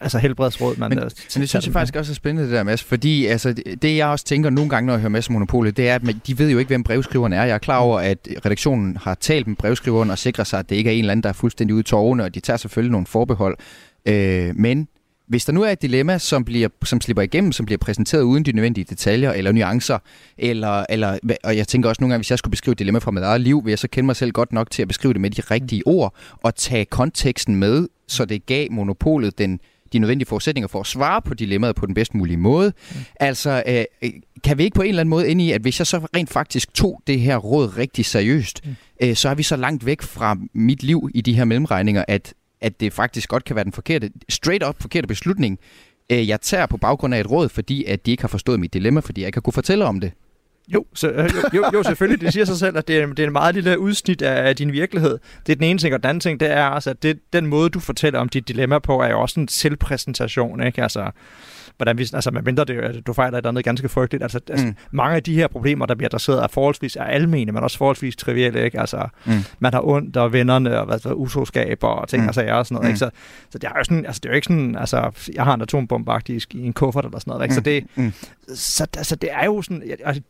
[0.00, 0.88] altså helbredsråd, man...
[0.88, 3.96] Men, men det synes jeg faktisk også er spændende, det der, Mads, fordi altså, det,
[3.96, 6.38] jeg også tænker nogle gange, når jeg hører Mads Monopolet, det er, at man, de
[6.38, 7.44] ved jo ikke, hvem brevskriveren er.
[7.44, 10.76] Jeg er klar over, at redaktionen har talt med brevskriveren og sikrer sig, at det
[10.76, 12.92] ikke er en eller anden, der er fuldstændig ude i tårerne, og de tager selvfølgelig
[12.92, 13.56] nogle forbehold.
[14.06, 14.88] Øh, men
[15.28, 18.44] hvis der nu er et dilemma, som, bliver, som slipper igennem, som bliver præsenteret uden
[18.44, 19.98] de nødvendige detaljer eller nuancer,
[20.38, 23.10] eller, eller, og jeg tænker også nogle gange, hvis jeg skulle beskrive et dilemma fra
[23.10, 25.20] mit eget liv, vil jeg så kende mig selv godt nok til at beskrive det
[25.20, 29.60] med de rigtige ord, og tage konteksten med, så det gav monopolet den,
[29.92, 32.72] de nødvendige forudsætninger for at svare på dilemmaet på den bedst mulige måde.
[32.90, 32.96] Mm.
[33.20, 34.10] Altså, øh,
[34.44, 36.30] kan vi ikke på en eller anden måde ind i, at hvis jeg så rent
[36.30, 38.74] faktisk tog det her råd rigtig seriøst, mm.
[39.02, 42.34] øh, så er vi så langt væk fra mit liv i de her mellemregninger, at
[42.64, 45.58] at det faktisk godt kan være den forkerte, straight up forkerte beslutning,
[46.12, 48.74] øh, jeg tager på baggrund af et råd, fordi at de ikke har forstået mit
[48.74, 50.12] dilemma, fordi jeg ikke har kunne fortælle om det.
[50.68, 52.20] Jo, så, øh, jo, jo, jo, selvfølgelig.
[52.20, 54.56] Det siger sig selv, at det er, det er en meget lille udsnit af, af
[54.56, 55.18] din virkelighed.
[55.46, 57.46] Det er den ene ting, og den anden ting, det er også, at det, den
[57.46, 60.82] måde, du fortæller om dit dilemma på, er jo også en selvpræsentation, ikke?
[60.82, 61.10] Altså,
[61.76, 64.22] hvordan vi, altså, mindre det, at du fejler et andet ganske frygteligt.
[64.22, 64.52] Altså, mm.
[64.52, 67.78] altså, mange af de her problemer, der bliver adresseret, er forholdsvis er almene, men også
[67.78, 68.80] forholdsvis trivielle, ikke?
[68.80, 69.32] Altså, mm.
[69.58, 72.28] man har ondt, og vennerne, og hvad, hvad utroskab, og ting mm.
[72.28, 72.88] og sager og sådan noget, mm.
[72.88, 72.98] ikke?
[72.98, 73.10] Så,
[73.50, 75.62] så det er jo sådan, altså, det er jo ikke sådan, altså, jeg har en
[75.62, 77.52] atombombe faktisk i en kuffert eller sådan noget, ikke?
[77.52, 77.54] Mm.
[77.54, 78.12] Så det, mm.
[78.54, 80.22] så, altså, det er jo sådan, altså,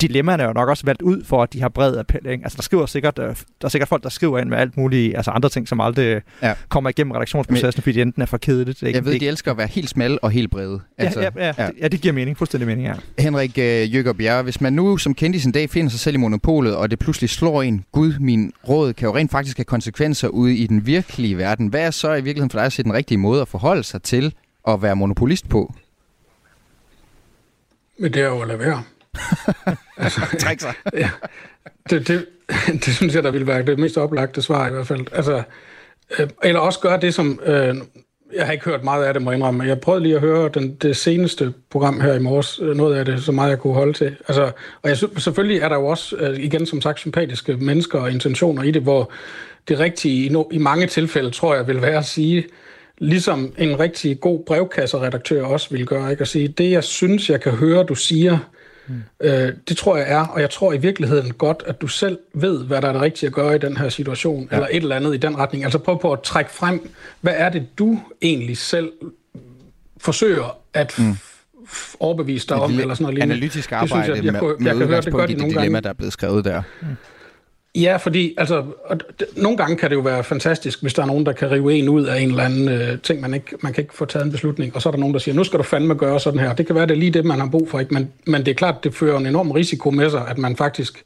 [0.00, 2.26] dilemmaerne er jo nok også valgt ud for, at de har bred appel.
[2.26, 2.44] Ikke?
[2.44, 5.16] Altså, der, skriver sikkert, øh, der er sikkert folk, der skriver ind med alt muligt,
[5.16, 6.54] altså andre ting, som aldrig ja.
[6.68, 8.82] kommer igennem redaktionsprocessen, fordi de enten er for kedeligt.
[8.82, 8.96] Ikke?
[8.96, 10.80] Jeg ved, de elsker at være helt smalle og helt brede.
[10.98, 11.68] Altså, ja, ja, ja, ja.
[11.80, 12.94] ja, det giver mening, fuldstændig mening, ja.
[13.18, 16.18] Henrik øh, Jøger Bjerre, hvis man nu som kendis en dag finder sig selv i
[16.18, 20.28] monopolet, og det pludselig slår en, gud, min råd kan jo rent faktisk have konsekvenser
[20.28, 21.66] ude i den virkelige verden.
[21.66, 24.02] Hvad er så i virkeligheden for dig at se den rigtige måde at forholde sig
[24.02, 24.34] til
[24.68, 25.74] at være monopolist på?
[27.98, 28.82] Men det er jo at lade være
[29.96, 30.74] altså, Træk sig.
[30.94, 31.10] ja,
[31.90, 32.26] det, det,
[32.84, 35.06] det synes jeg, der ville være det mest oplagte svar i hvert fald.
[35.12, 35.42] Altså,
[36.18, 37.40] øh, eller også gøre det, som...
[37.46, 37.76] Øh,
[38.34, 40.20] jeg har ikke hørt meget af det, må jeg indrømme, men jeg prøvede lige at
[40.20, 43.58] høre den, det seneste program her i morges, øh, noget af det, så meget jeg
[43.58, 44.16] kunne holde til.
[44.28, 44.50] Altså,
[44.82, 48.62] og jeg, selvfølgelig er der jo også, øh, igen som sagt, sympatiske mennesker og intentioner
[48.62, 49.10] i det, hvor
[49.68, 52.44] det rigtige i, no, i mange tilfælde, tror jeg, vil være at sige,
[52.98, 56.20] ligesom en rigtig god brevkasseredaktør også vil gøre, ikke?
[56.20, 58.38] at sige, det jeg synes, jeg kan høre, du siger,
[58.86, 59.02] Mm.
[59.20, 62.64] Øh, det tror jeg er, og jeg tror i virkeligheden godt, at du selv ved,
[62.64, 64.56] hvad der er det rigtige at gøre i den her situation, ja.
[64.56, 65.64] eller et eller andet i den retning.
[65.64, 68.92] Altså prøv på at trække frem, hvad er det, du egentlig selv
[69.98, 71.16] forsøger at mm.
[72.00, 73.34] overbevise dig om, eller sådan noget lignende.
[73.34, 75.34] Analytisk arbejde det synes jeg, jeg, jeg, jeg, jeg, jeg kan høre, det gør de
[75.34, 75.80] nogle dilemma, gange.
[75.80, 76.62] der er blevet skrevet der.
[76.80, 76.86] Mm.
[77.74, 78.64] Ja, fordi altså,
[79.36, 81.88] nogle gange kan det jo være fantastisk, hvis der er nogen, der kan rive en
[81.88, 84.32] ud af en eller anden øh, ting, man ikke man kan ikke få taget en
[84.32, 86.52] beslutning, og så er der nogen, der siger, nu skal du fandme gøre sådan her.
[86.52, 87.94] Det kan være, det er lige det, man har brug for, ikke?
[87.94, 91.04] Men, men det er klart, det fører en enorm risiko med sig, at man faktisk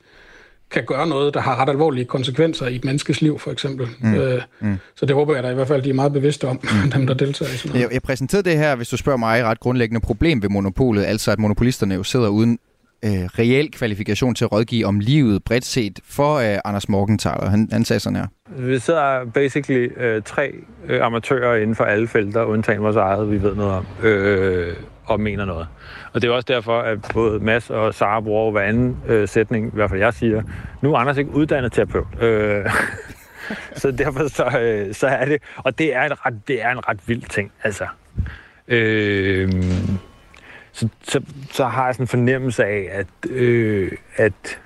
[0.70, 3.88] kan gøre noget, der har ret alvorlige konsekvenser i et menneskes liv, for eksempel.
[4.00, 4.14] Mm.
[4.14, 4.78] Øh, mm.
[4.94, 6.90] Så det håber jeg da i hvert fald, de er meget bevidste om, mm.
[6.94, 7.82] dem der deltager i sådan noget.
[7.82, 11.30] Jeg, jeg præsenterede det her, hvis du spørger mig, ret grundlæggende problem ved monopolet, altså
[11.30, 12.58] at monopolisterne jo sidder uden
[13.04, 17.50] øh, reel kvalifikation til at rådgive om livet bredt set for øh, Anders Morgenthaler.
[17.50, 18.26] Han, han sagde sådan her.
[18.48, 20.52] Vi sidder basically øh, tre
[20.86, 25.20] øh, amatører inden for alle felter, undtagen vores eget, vi ved noget om, øh, og
[25.20, 25.68] mener noget.
[26.12, 29.66] Og det er også derfor, at både Mads og Sara bruger hver anden øh, sætning,
[29.66, 30.42] i hvert fald jeg siger,
[30.82, 32.22] nu er Anders ikke uddannet terapeut.
[32.22, 32.64] Øh,
[33.76, 36.88] så derfor så, øh, så er det, og det er, en ret, det er en
[36.88, 37.86] ret vild ting, altså.
[38.68, 39.52] Øh,
[40.78, 41.20] så, så,
[41.52, 44.58] så har jeg sådan en fornemmelse af, at, øh, at,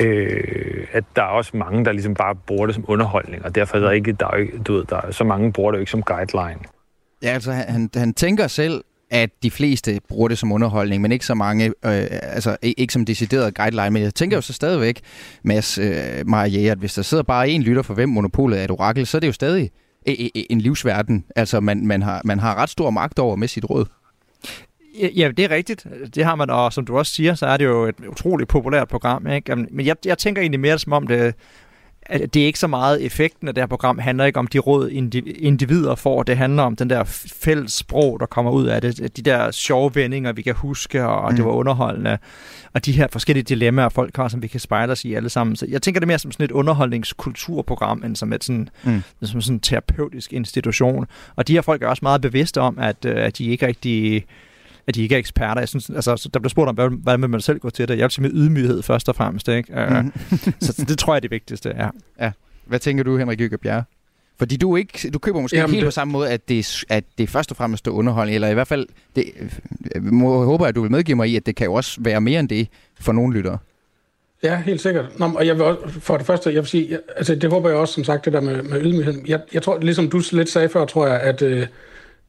[0.00, 3.76] øh, at der er også mange, der ligesom bare bruger det som underholdning, og derfor
[3.76, 5.90] er der ikke, der er du ved, der er, så mange bruger det jo ikke
[5.90, 6.60] som guideline.
[7.22, 11.26] Ja, altså han, han tænker selv, at de fleste bruger det som underholdning, men ikke
[11.26, 11.72] så mange, øh,
[12.22, 13.90] altså ikke som decideret guideline.
[13.90, 15.00] Men jeg tænker jo så stadigvæk,
[15.44, 18.70] Mads øh, Maria, at hvis der sidder bare en lytter for hvem monopolet er et
[18.70, 19.70] orakel, så er det jo stadig
[20.06, 21.24] en livsverden.
[21.36, 23.84] Altså man, man, har, man har ret stor magt over med sit råd.
[25.16, 25.86] Ja, det er rigtigt.
[26.14, 28.88] Det har man, og som du også siger, så er det jo et utroligt populært
[28.88, 29.26] program.
[29.26, 29.56] Ikke?
[29.56, 31.34] Men jeg, jeg tænker egentlig mere som om det,
[32.02, 34.58] at det er ikke så meget effekten af det her program handler ikke om de
[34.58, 34.88] råd
[35.38, 37.04] individer får, det handler om den der
[37.42, 41.30] fælles sprog, der kommer ud af det, de der sjove vendinger, vi kan huske, og
[41.30, 41.36] mm.
[41.36, 42.18] det var underholdende,
[42.72, 45.56] og de her forskellige dilemmaer, folk har, som vi kan spejle os i alle sammen.
[45.56, 49.02] Så jeg tænker det mere som sådan et underholdningskulturprogram, end som et sådan, mm.
[49.22, 51.06] som sådan en terapeutisk institution.
[51.36, 54.26] Og de her folk er også meget bevidste om, at, øh, at de ikke rigtig
[54.90, 55.60] at de ikke er eksperter.
[55.60, 57.98] Jeg synes, altså, der bliver spurgt om, hvordan vil man selv gå til det?
[57.98, 59.48] Jeg vil sige med ydmyghed først og fremmest.
[59.48, 59.72] Ikke?
[60.02, 60.12] Mm.
[60.66, 61.68] så det tror jeg er det vigtigste.
[61.68, 61.88] Ja.
[62.20, 62.32] ja.
[62.66, 63.84] Hvad tænker du, Henrik Jykke Bjerre?
[64.38, 65.86] Fordi du, ikke, du køber måske Jamen, ikke helt det...
[65.86, 68.68] på samme måde, at det, at det først og fremmest er underholdning, eller i hvert
[68.68, 68.86] fald,
[69.16, 69.24] det,
[69.94, 72.20] jeg må, håber, at du vil medgive mig i, at det kan jo også være
[72.20, 72.68] mere end det
[73.00, 73.58] for nogle lyttere.
[74.42, 75.18] Ja, helt sikkert.
[75.18, 77.78] Nå, og jeg vil også, for det første, jeg vil sige, altså det håber jeg
[77.78, 79.14] også, som sagt, det der med, med ydmyghed.
[79.26, 81.66] Jeg, jeg tror, ligesom du lidt sagde før, tror jeg, at øh,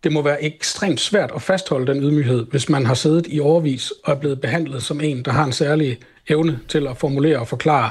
[0.03, 3.91] det må være ekstremt svært at fastholde den ydmyghed, hvis man har siddet i overvis
[4.03, 5.99] og er blevet behandlet som en, der har en særlig
[6.29, 7.89] evne til at formulere og forklare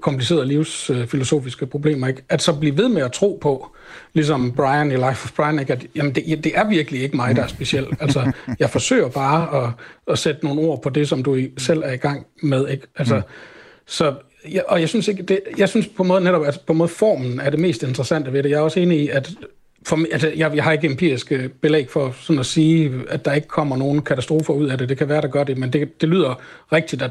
[0.00, 2.08] komplicerede livsfilosofiske problemer.
[2.08, 2.22] Ikke?
[2.28, 3.76] At så blive ved med at tro på,
[4.12, 5.72] ligesom Brian i Life of Brian, ikke?
[5.72, 7.86] at jamen det, det er virkelig ikke mig, der er speciel.
[8.00, 9.72] Altså, jeg forsøger bare at,
[10.12, 12.68] at sætte nogle ord på det, som du selv er i gang med.
[12.68, 12.86] Ikke?
[12.96, 13.22] Altså, mm.
[13.86, 14.14] Så
[14.50, 16.78] jeg, og jeg synes ikke, det, jeg synes på en måde netop, at på en
[16.78, 18.50] måde formen er det mest interessante ved det.
[18.50, 19.30] Jeg er også enig i, at
[19.86, 23.48] for, altså, jeg, jeg har ikke empirisk belæg for sådan at sige, at der ikke
[23.48, 24.88] kommer nogen katastrofer ud af det.
[24.88, 26.34] Det kan være, der gør det, men det, det lyder
[26.72, 27.10] rigtigt, at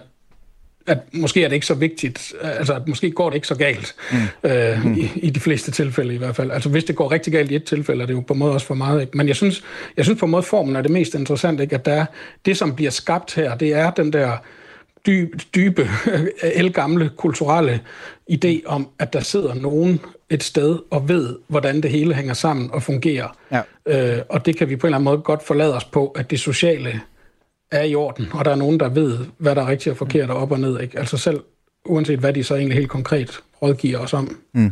[0.90, 3.96] at måske er det ikke så vigtigt, altså at måske går det ikke så galt,
[4.12, 4.50] mm.
[4.50, 4.94] Øh, mm.
[4.94, 6.52] I, i de fleste tilfælde i hvert fald.
[6.52, 8.54] Altså hvis det går rigtig galt i et tilfælde, er det jo på en måde
[8.54, 9.02] også for meget.
[9.02, 9.18] Ikke?
[9.18, 9.64] Men jeg synes,
[9.98, 11.76] jeg synes på en måde, formen er det mest interessante, ikke?
[11.76, 12.06] at der er,
[12.46, 14.38] det, som bliver skabt her, det er den der
[15.08, 15.90] dybe, dybe
[16.42, 17.82] elgamle kulturelle
[18.32, 20.00] idé om, at der sidder nogen
[20.30, 23.38] et sted og ved, hvordan det hele hænger sammen og fungerer.
[23.52, 23.62] Ja.
[23.86, 26.32] Øh, og det kan vi på en eller anden måde godt forlade os på, at
[26.32, 27.02] det sociale
[27.72, 30.30] er i orden, og der er nogen, der ved, hvad der er rigtigt og forkert
[30.30, 30.80] og op og ned.
[30.80, 31.00] Ikke?
[31.00, 31.40] Altså selv,
[31.86, 34.38] uanset hvad de så egentlig helt konkret rådgiver os om.
[34.54, 34.72] Mm.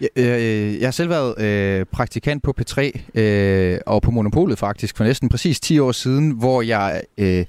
[0.00, 0.40] Jeg, jeg,
[0.80, 5.28] jeg har selv været øh, praktikant på P3 øh, og på Monopolet faktisk for næsten
[5.28, 7.44] præcis 10 år siden, hvor jeg øh,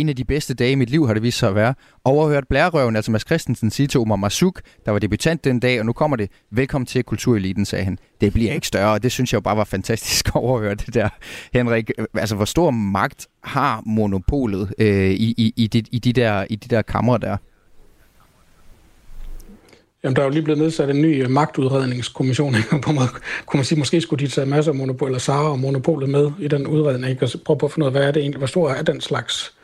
[0.00, 1.74] en af de bedste dage i mit liv har det vist sig at være.
[2.04, 5.86] Overhørt blærerøven, altså Mads Christensen, sige til Omar Masuk, der var debutant den dag, og
[5.86, 7.98] nu kommer det, velkommen til kultureliten, sagde han.
[8.20, 10.94] Det bliver ikke større, og det synes jeg jo bare var fantastisk at overhøre det
[10.94, 11.08] der.
[11.52, 16.12] Henrik, øh, altså hvor stor magt har monopolet øh, i, i, i, de, i, de
[16.12, 17.36] der, i de der kamre der?
[20.04, 22.80] Jamen, der er jo lige blevet nedsat en ny øh, magtudredningskommission, ikke?
[22.84, 23.08] på måde,
[23.46, 26.30] kunne man sige, måske skulle de tage masser af monopol, eller Sara og monopolet med
[26.38, 27.24] i den udredning, ikke?
[27.24, 29.00] og prøve på at finde ud af, hvad er det egentlig, hvor stor er den
[29.00, 29.57] slags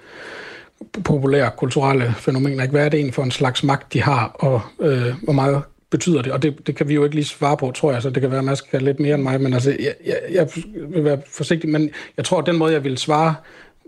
[1.05, 2.63] populære kulturelle fænomener.
[2.63, 2.73] Ikke?
[2.73, 6.23] Hvad er det egentlig for en slags magt, de har, og øh, hvor meget betyder
[6.23, 6.33] det?
[6.33, 8.31] Og det, det kan vi jo ikke lige svare på, tror jeg, så det kan
[8.31, 10.49] være, at man skal lidt mere end mig, men altså, jeg, jeg, jeg
[10.89, 13.35] vil være forsigtig, men jeg tror, at den måde, jeg vil svare,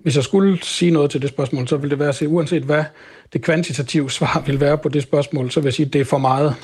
[0.03, 2.62] hvis jeg skulle sige noget til det spørgsmål, så vil det være at sige, uanset
[2.62, 2.84] hvad
[3.32, 6.05] det kvantitative svar vil være på det spørgsmål, så vil jeg sige, at det er
[6.05, 6.55] for meget.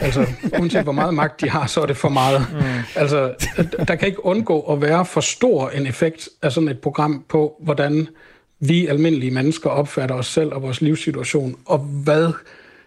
[0.00, 0.26] altså,
[0.58, 2.46] uanset hvor meget magt de har, så er det for meget.
[2.52, 2.60] Mm.
[2.96, 3.34] Altså,
[3.88, 7.54] der kan ikke undgå at være for stor en effekt af sådan et program på,
[7.60, 8.08] hvordan
[8.60, 12.32] vi almindelige mennesker opfatter os selv og vores livssituation, og hvad,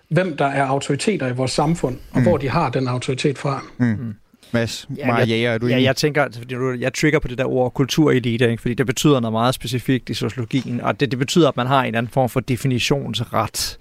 [0.09, 2.23] hvem der er autoriteter i vores samfund, og mm.
[2.23, 3.63] hvor de har den autoritet fra.
[3.77, 4.13] Mm.
[4.51, 7.37] Mads, ja, jeg, Jæger, er du ja, jeg tænker, altså, fordi jeg trigger på det
[7.37, 8.61] der ord kulturelite, ikke?
[8.61, 11.83] fordi det betyder noget meget specifikt i sociologien, og det, det betyder, at man har
[11.83, 13.77] en anden form for definitionsret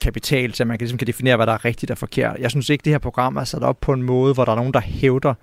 [0.00, 2.36] kapital, så man kan, ligesom kan definere, hvad der er rigtigt og forkert.
[2.38, 4.56] Jeg synes ikke, det her program er sat op på en måde, hvor der er
[4.56, 5.34] nogen, der hævder,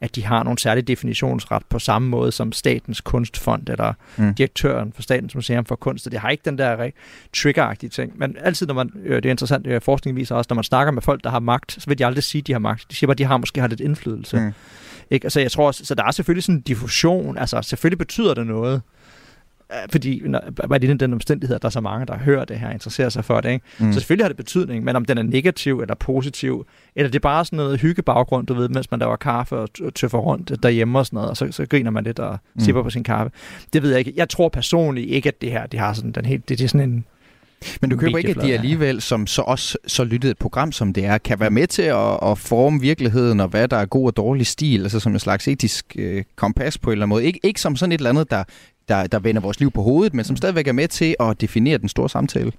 [0.00, 4.34] at de har nogle særlige definitionsret på samme måde som Statens Kunstfond eller mm.
[4.34, 6.04] direktøren for Statens Museum for Kunst.
[6.04, 6.90] Det har ikke den der
[7.34, 8.12] triggeragtige ting.
[8.16, 10.92] Men altid, når man, øh, det er interessant, øh, forskning viser også, når man snakker
[10.92, 12.90] med folk, der har magt, så vil de aldrig sige, at de har magt.
[12.90, 14.36] De siger bare, at de har måske har lidt indflydelse.
[14.36, 14.52] Mm.
[15.10, 15.24] Ikke?
[15.24, 17.38] Altså, jeg tror, så der er selvfølgelig sådan en diffusion.
[17.38, 18.82] Altså, selvfølgelig betyder det noget
[19.90, 20.22] fordi
[20.66, 23.08] hvad er det den omstændighed, at der er så mange, der hører det her, interesserer
[23.08, 23.50] sig for det.
[23.50, 23.64] Ikke?
[23.78, 23.92] Mm.
[23.92, 27.20] Så selvfølgelig har det betydning, men om den er negativ eller positiv, eller det er
[27.20, 31.06] bare sådan noget hyggebaggrund, du ved, mens man laver kaffe og tøffer rundt derhjemme og
[31.06, 32.60] sådan noget, og så, så griner man lidt og mm.
[32.60, 33.32] sipper på sin kaffe.
[33.72, 34.12] Det ved jeg ikke.
[34.16, 36.68] Jeg tror personligt ikke, at det her, det har sådan den helt, det, det er
[36.68, 37.04] sådan en
[37.80, 40.92] men du køber ikke, at de alligevel, som så også så lyttet et program som
[40.92, 44.06] det er, kan være med til at, at forme virkeligheden og hvad der er god
[44.06, 47.28] og dårlig stil, altså som en slags etisk øh, kompas på en eller anden måde.
[47.28, 48.44] Ik- ikke som sådan et eller andet, der,
[48.88, 51.78] der, der vender vores liv på hovedet, men som stadigvæk er med til at definere
[51.78, 52.52] den store samtale.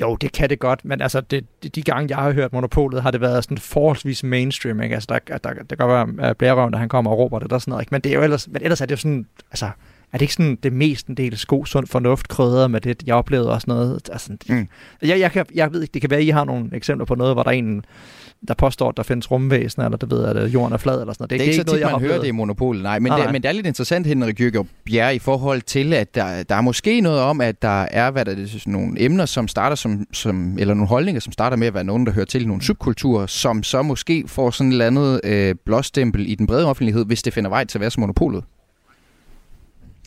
[0.00, 3.02] Jo, det kan det godt, men altså det, de, de gange, jeg har hørt Monopolet,
[3.02, 4.94] har det været sådan forholdsvis mainstream, ikke?
[4.94, 7.58] Altså der, der, der kan godt være blærerøven, der han kommer og råber det der
[7.58, 7.94] sådan noget, ikke?
[7.94, 9.70] Men, det er jo ellers, men ellers er det jo sådan, altså,
[10.12, 13.14] er det ikke sådan det mest en del sko, sund fornuft krydder med det, jeg
[13.14, 14.68] oplevede også noget, altså, mm.
[15.02, 17.14] jeg, jeg, kan, jeg ved ikke, det kan være, at I har nogle eksempler på
[17.14, 17.84] noget, hvor der er en,
[18.48, 21.22] der påstår, at der findes rumvæsener, eller det ved, at jorden er flad, eller sådan
[21.22, 21.30] noget.
[21.30, 22.98] Det, det er ikke, ikke så tit, noget, man hører det i monopolet, nej.
[22.98, 23.32] Men, nej, det, nej.
[23.32, 26.60] men det er lidt interessant, Henrik Jørgen Bjerre, i forhold til, at der, der er
[26.60, 30.06] måske noget om, at der er, hvad der er sådan nogle emner, som starter som,
[30.12, 33.26] som, eller nogle holdninger, som starter med at være nogen, der hører til nogle subkulturer,
[33.26, 37.22] som så måske får sådan et eller andet øh, blåstempel i den brede offentlighed, hvis
[37.22, 38.44] det finder vej til at være som monopolet.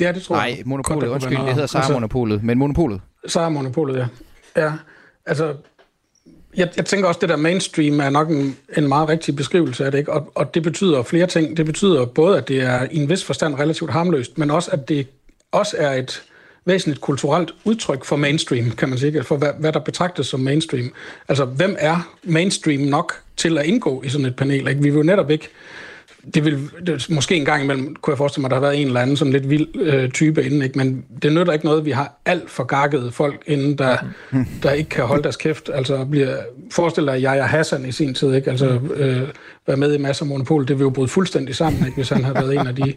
[0.02, 0.64] Ja, det tror Nej, jeg.
[0.66, 3.02] monopolet, godt, undskyld, det hedder Sara-monopolet, altså, men monopolet.
[3.28, 4.08] Sara-monopolet, ja.
[4.64, 4.72] Ja,
[5.26, 5.54] altså
[6.58, 9.86] jeg, jeg tænker også, at det der mainstream er nok en, en meget rigtig beskrivelse
[9.86, 10.14] af det, ikke?
[10.14, 11.58] Og, og det betyder flere ting.
[11.58, 14.89] Det betyder både, at det er i en vis forstand relativt harmløst, men også, at
[14.89, 15.08] det
[15.52, 16.24] også er et
[16.66, 20.93] væsentligt kulturelt udtryk for mainstream, kan man sige, for hvad, hvad der betragtes som mainstream.
[21.28, 24.68] Altså, hvem er mainstream nok til at indgå i sådan et panel?
[24.68, 24.82] Ikke?
[24.82, 25.49] Vi vil jo netop ikke
[26.34, 28.82] det vil det, måske en gang imellem, kunne jeg forestille mig, at der har været
[28.82, 30.78] en eller anden sådan lidt vild øh, type inden, ikke?
[30.78, 33.97] men det nytter ikke noget, vi har alt for gakkede folk inden, der,
[34.63, 35.69] der ikke kan holde deres kæft.
[35.74, 36.38] Altså bliver,
[36.72, 38.51] forestil dig jeg er Hassan i sin tid, ikke?
[38.51, 39.28] altså øh,
[39.68, 41.95] være med i masser af monopol, det vil jo bryde fuldstændig sammen, ikke?
[41.95, 42.93] hvis han har været en af de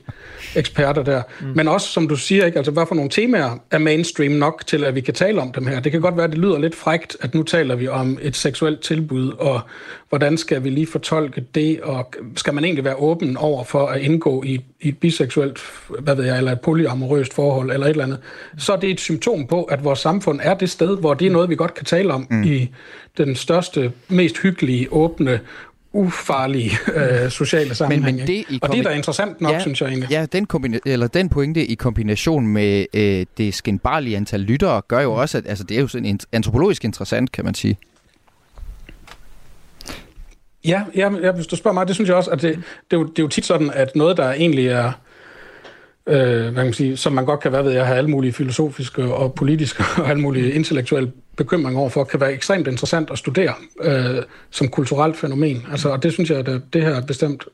[0.57, 1.23] eksperter der.
[1.41, 1.47] Mm.
[1.55, 2.59] Men også, som du siger, ikke?
[2.59, 5.67] altså hvad for nogle temaer er mainstream nok til, at vi kan tale om dem
[5.67, 5.81] her.
[5.81, 8.37] Det kan godt være, at det lyder lidt frægt, at nu taler vi om et
[8.37, 9.61] seksuelt tilbud, og
[10.09, 14.01] hvordan skal vi lige fortolke det, og skal man egentlig være åben over for at
[14.01, 15.59] indgå i, i et biseksuelt,
[16.01, 18.19] hvad ved jeg, eller et polyamorøst forhold, eller et eller andet,
[18.59, 21.31] så er det et symptom på, at vores samfund er det sted, hvor det er
[21.31, 22.43] noget, vi godt kan tale om mm.
[22.43, 22.71] i
[23.19, 25.41] den største, mest hyggelige, åbne,
[25.95, 28.07] ufarlige øh, sociale sammenhænge.
[28.07, 30.11] Men, men det og det er da interessant nok, ja, synes jeg egentlig.
[30.11, 35.01] Ja, den, kombina- eller den pointe i kombination med øh, det skinbarlige antal lyttere, gør
[35.01, 37.79] jo også, at altså, det er jo sådan antropologisk interessant, kan man sige.
[40.65, 42.57] Ja, ja, ja, hvis du spørger mig, det synes jeg også, at det,
[42.91, 44.93] det, er jo, det er jo tit sådan, at noget, der egentlig er,
[46.07, 48.33] øh, hvad kan man sige, som man godt kan, hvad ved jeg, have alle mulige
[48.33, 53.55] filosofiske og politiske og alle mulige intellektuelle bekymringer overfor, kan være ekstremt interessant at studere
[53.81, 55.67] øh, som kulturelt fænomen.
[55.71, 57.45] Altså, og det synes jeg, at det her bestemt,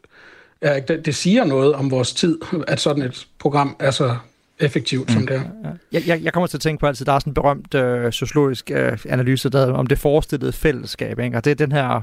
[0.61, 4.17] er, det, det siger noget om vores tid, at sådan et program er så
[4.59, 5.15] effektivt, mm.
[5.15, 5.71] som det er.
[5.93, 8.13] Jeg, jeg, jeg kommer til at tænke på altid, der er sådan en berømt øh,
[8.13, 11.37] sociologisk øh, analyse der, om det forestillede fællesskab, ikke?
[11.37, 12.03] og det er den her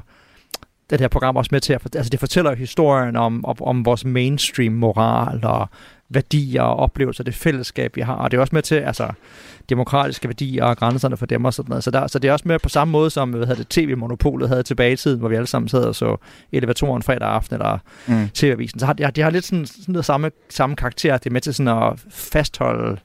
[0.90, 1.96] det her program også med til at...
[1.96, 5.70] Altså, det fortæller historien om, om, om vores mainstream-moral og
[6.10, 8.16] værdier og oplevelser, det fællesskab, vi har.
[8.16, 9.12] Og det er også med til, altså,
[9.70, 11.84] demokratiske værdier og grænserne for dem og sådan noget.
[11.84, 14.50] Så, der, så det er også med på samme måde, som hvad hedder det, tv-monopolet
[14.50, 16.18] havde tilbage i tiden, hvor vi alle sammen sad og så
[16.52, 17.78] elevatoren fredag aften eller
[18.08, 18.30] mm.
[18.34, 18.80] tv-avisen.
[18.80, 21.18] Så har, det, det har lidt sådan, sådan noget samme, samme karakter.
[21.18, 22.98] Det er med til sådan at fastholde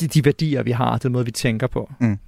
[0.00, 1.92] de, de værdier, vi har, den måde, vi tænker på.
[2.00, 2.18] Mm.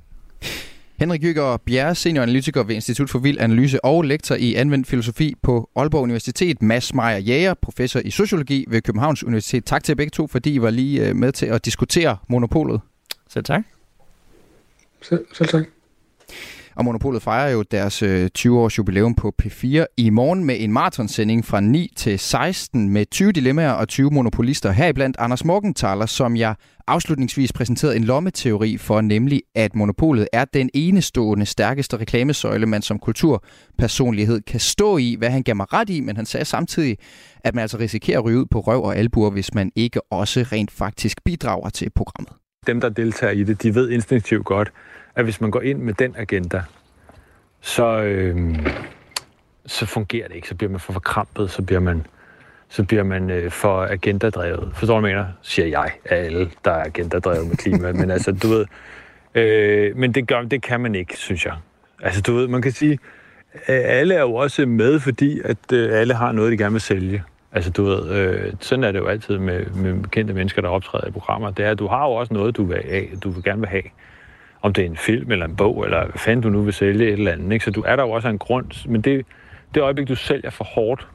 [0.99, 5.71] Henrik Jyger Bjerre, senioranalytiker ved Institut for Vild Analyse og lektor i anvendt filosofi på
[5.77, 6.63] Aalborg Universitet.
[6.63, 9.65] Mads Meyer Jæger, professor i sociologi ved Københavns Universitet.
[9.65, 12.81] Tak til begge to, fordi I var lige øh, med til at diskutere monopolet.
[13.29, 13.63] Selv tak.
[15.03, 15.65] Selv, selv tak.
[16.77, 21.45] Og Monopolet fejrer jo deres øh, 20-års jubilæum på P4 i morgen med en maratonsending
[21.45, 24.71] fra 9 til 16 med 20 dilemmaer og 20 monopolister.
[24.71, 26.55] Heriblandt Anders Morgenthaler, som jeg
[26.87, 32.99] afslutningsvis præsenterede en lommeteori for, nemlig at monopolet er den enestående stærkeste reklamesøjle, man som
[32.99, 36.97] kulturpersonlighed kan stå i, hvad han gav mig ret i, men han sagde samtidig,
[37.45, 40.41] at man altså risikerer at ryge ud på røv og albuer, hvis man ikke også
[40.53, 42.33] rent faktisk bidrager til programmet.
[42.67, 44.73] Dem, der deltager i det, de ved instinktivt godt,
[45.17, 46.63] at hvis man går ind med den agenda,
[47.61, 48.57] så, øh,
[49.67, 50.49] så fungerer det ikke.
[50.49, 52.07] Så bliver man for forkrampet, så bliver man,
[52.69, 54.73] så bliver man øh, for agendadrevet.
[54.75, 55.29] Forstår du, hvad jeg mener?
[55.43, 57.93] Siger jeg af alle, der er agendadrevet med klima.
[57.93, 58.67] men altså, du ved...
[59.35, 61.55] Øh, men det, gør, det kan man ikke, synes jeg.
[62.03, 62.99] Altså, du ved, man kan sige,
[63.55, 66.81] øh, alle er jo også med, fordi at øh, alle har noget, de gerne vil
[66.81, 67.23] sælge.
[67.53, 71.09] Altså, du ved, øh, sådan er det jo altid med, med kendte mennesker, der optræder
[71.09, 71.51] i programmer.
[71.51, 73.69] Det er, at du har jo også noget, du vil, af, du vil gerne vil
[73.69, 73.83] have
[74.67, 77.07] om det er en film eller en bog, eller hvad fanden du nu vil sælge
[77.07, 77.53] et eller andet.
[77.53, 77.65] Ikke?
[77.65, 79.27] Så du er der jo også en grund, men det,
[79.75, 81.09] det øjeblik, du sælger for hårdt,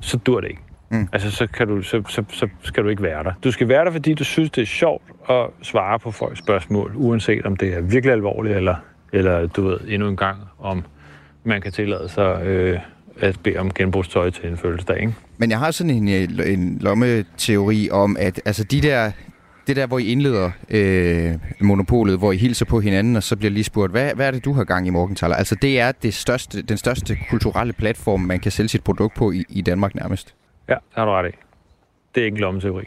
[0.00, 0.62] så dur det ikke.
[0.90, 1.08] Mm.
[1.12, 3.32] Altså, så, kan du, så, så, så skal du ikke være der.
[3.44, 6.92] Du skal være der, fordi du synes, det er sjovt at svare på folks spørgsmål,
[6.94, 8.74] uanset om det er virkelig alvorligt, eller,
[9.12, 10.84] eller du ved, endnu en gang, om
[11.44, 12.78] man kan tillade sig øh,
[13.20, 15.00] at bede om genbrugstøj til en fødselsdag.
[15.00, 15.14] Ikke?
[15.38, 16.08] Men jeg har sådan en,
[16.40, 19.12] en lommeteori om, at altså de der
[19.66, 23.50] det der, hvor I indleder øh, monopolet, hvor I hilser på hinanden, og så bliver
[23.50, 25.36] lige spurgt, hvad, hvad er det, du har gang i, Morgenthaler?
[25.36, 29.32] Altså, det er det største, den største kulturelle platform, man kan sælge sit produkt på
[29.32, 30.34] i, i Danmark nærmest.
[30.68, 31.36] Ja, det har du ret i.
[32.14, 32.84] Det er ikke en lommeteori.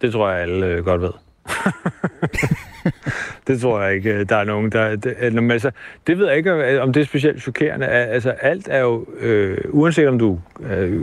[0.00, 1.10] Det tror jeg, alle øh, godt ved.
[3.46, 4.96] det tror jeg ikke, øh, der er nogen, der...
[4.96, 5.70] Det, øh, altså,
[6.06, 7.86] det ved jeg ikke, om øh, det er specielt chokerende.
[7.86, 9.06] Altså, alt er jo...
[9.20, 11.00] Øh, uanset om du er øh,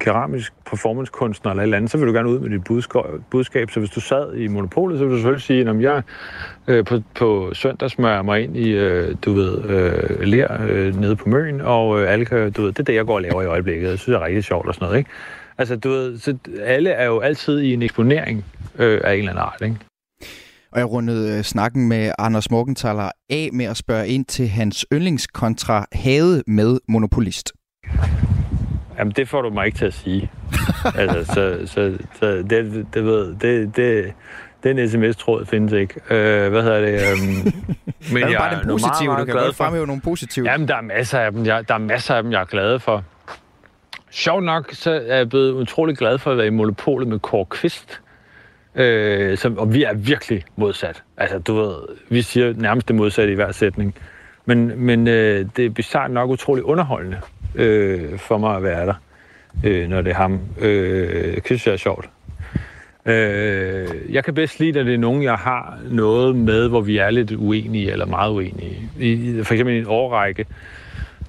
[0.00, 2.64] keramisk performancekunstner eller et eller andet, så vil du gerne ud med dit
[3.30, 3.70] budskab.
[3.70, 6.02] Så hvis du sad i monopolet, så vil du selvfølgelig sige, at jeg
[6.68, 11.16] øh, på, på søndag smører mig ind i, øh, du ved, øh, lær øh, nede
[11.16, 13.42] på Møn, og øh, alle kan, du ved, det er det, jeg går og laver
[13.42, 13.88] i øjeblikket.
[13.88, 15.10] Jeg synes, det er rigtig sjovt og sådan noget, ikke?
[15.58, 18.44] Altså, du ved, så alle er jo altid i en eksponering
[18.78, 19.76] øh, af en eller anden art, ikke?
[20.72, 24.86] Og jeg rundede øh, snakken med Anders Morgenthaler af med at spørge ind til hans
[24.92, 27.52] yndlingskontra hade med monopolist.
[28.98, 30.30] Jamen, det får du mig ikke til at sige.
[30.98, 34.14] altså, så, så, så det, det, ved, det, det,
[34.62, 35.94] den sms-tråd findes ikke.
[36.10, 37.12] Øh, hvad hedder det?
[37.12, 37.52] Um,
[38.14, 38.90] men er bare den positive?
[38.90, 40.50] Meget, meget du kan godt fremhæve nogle positive.
[40.50, 42.78] Jamen, der er masser af dem, jeg, der er masser af dem, jeg er glad
[42.78, 43.04] for.
[44.10, 47.44] Sjovt nok, så er jeg blevet utrolig glad for at være i monopolet med Kåre
[47.44, 48.00] Kvist.
[48.76, 51.02] Øh, som, og vi er virkelig modsat.
[51.16, 51.74] Altså, du ved,
[52.08, 53.94] vi siger nærmest det modsatte i hver sætning.
[54.44, 57.20] Men, men øh, det er bizarrt nok utrolig underholdende
[57.54, 58.94] øh, for mig at være der,
[59.64, 60.40] øh, når det er ham.
[60.60, 62.08] Øh, det synes jeg er sjovt.
[63.06, 66.98] Øh, jeg kan bedst lide, at det er nogen, jeg har noget med, hvor vi
[66.98, 68.90] er lidt uenige eller meget uenige.
[68.98, 70.46] I, for eksempel i en årrække,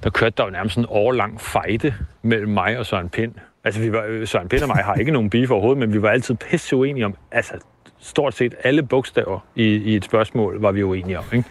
[0.04, 3.32] der kørte der jo nærmest en årlang fejde mellem mig og Søren Pind.
[3.64, 6.10] Altså, vi var, Søren Pind og mig har ikke nogen beef overhovedet, men vi var
[6.10, 7.54] altid pisse uenige om, altså,
[7.98, 11.48] stort set alle bogstaver i, i et spørgsmål var vi uenige om, ikke?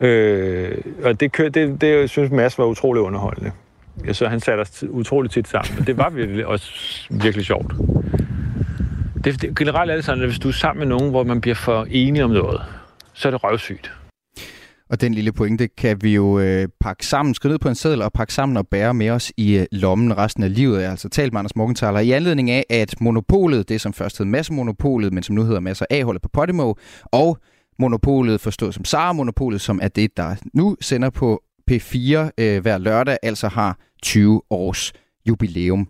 [0.06, 3.52] øh, og det, det, det jeg synes Mads var utrolig underholdende.
[4.04, 6.70] Jeg så han satte os utroligt tit sammen, og det var virkelig også
[7.10, 7.74] virkelig sjovt.
[9.24, 11.40] Det, det, generelt er det sådan, at hvis du er sammen med nogen, hvor man
[11.40, 12.62] bliver for enige om noget,
[13.12, 13.92] så er det røvsygt.
[14.94, 18.02] Og den lille pointe kan vi jo øh, pakke sammen, skrive ned på en seddel
[18.02, 20.78] og pakke sammen og bære med os i øh, lommen resten af livet.
[20.78, 24.18] Jeg har altså talt med Anders Morgenthaler i anledning af, at Monopolet, det som først
[24.18, 26.74] hed Massemonopolet, men som nu hedder Masser A, holder på Podimo,
[27.04, 27.38] og
[27.78, 32.78] Monopolet forstået som Sara Monopolet, som er det, der nu sender på P4 øh, hver
[32.78, 34.92] lørdag, altså har 20 års
[35.28, 35.88] jubilæum.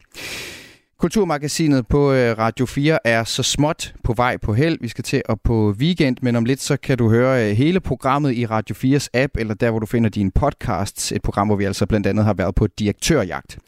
[0.99, 4.78] Kulturmagasinet på øh, Radio 4 er så småt på vej på held.
[4.80, 7.80] Vi skal til at på weekend, men om lidt så kan du høre øh, hele
[7.80, 11.12] programmet i Radio 4's app, eller der, hvor du finder dine podcasts.
[11.12, 13.59] Et program, hvor vi altså blandt andet har været på direktørjagt.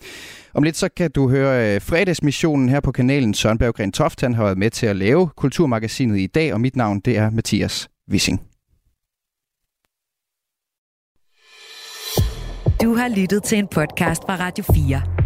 [0.55, 3.35] Om lidt så kan du høre øh, fredagsmissionen her på kanalen.
[3.35, 6.77] Søren Berggren Toft, han har været med til at lave Kulturmagasinet i dag, og mit
[6.77, 8.41] navn det er Mathias Wissing.
[12.83, 15.26] Du har lyttet til en podcast fra Radio 4.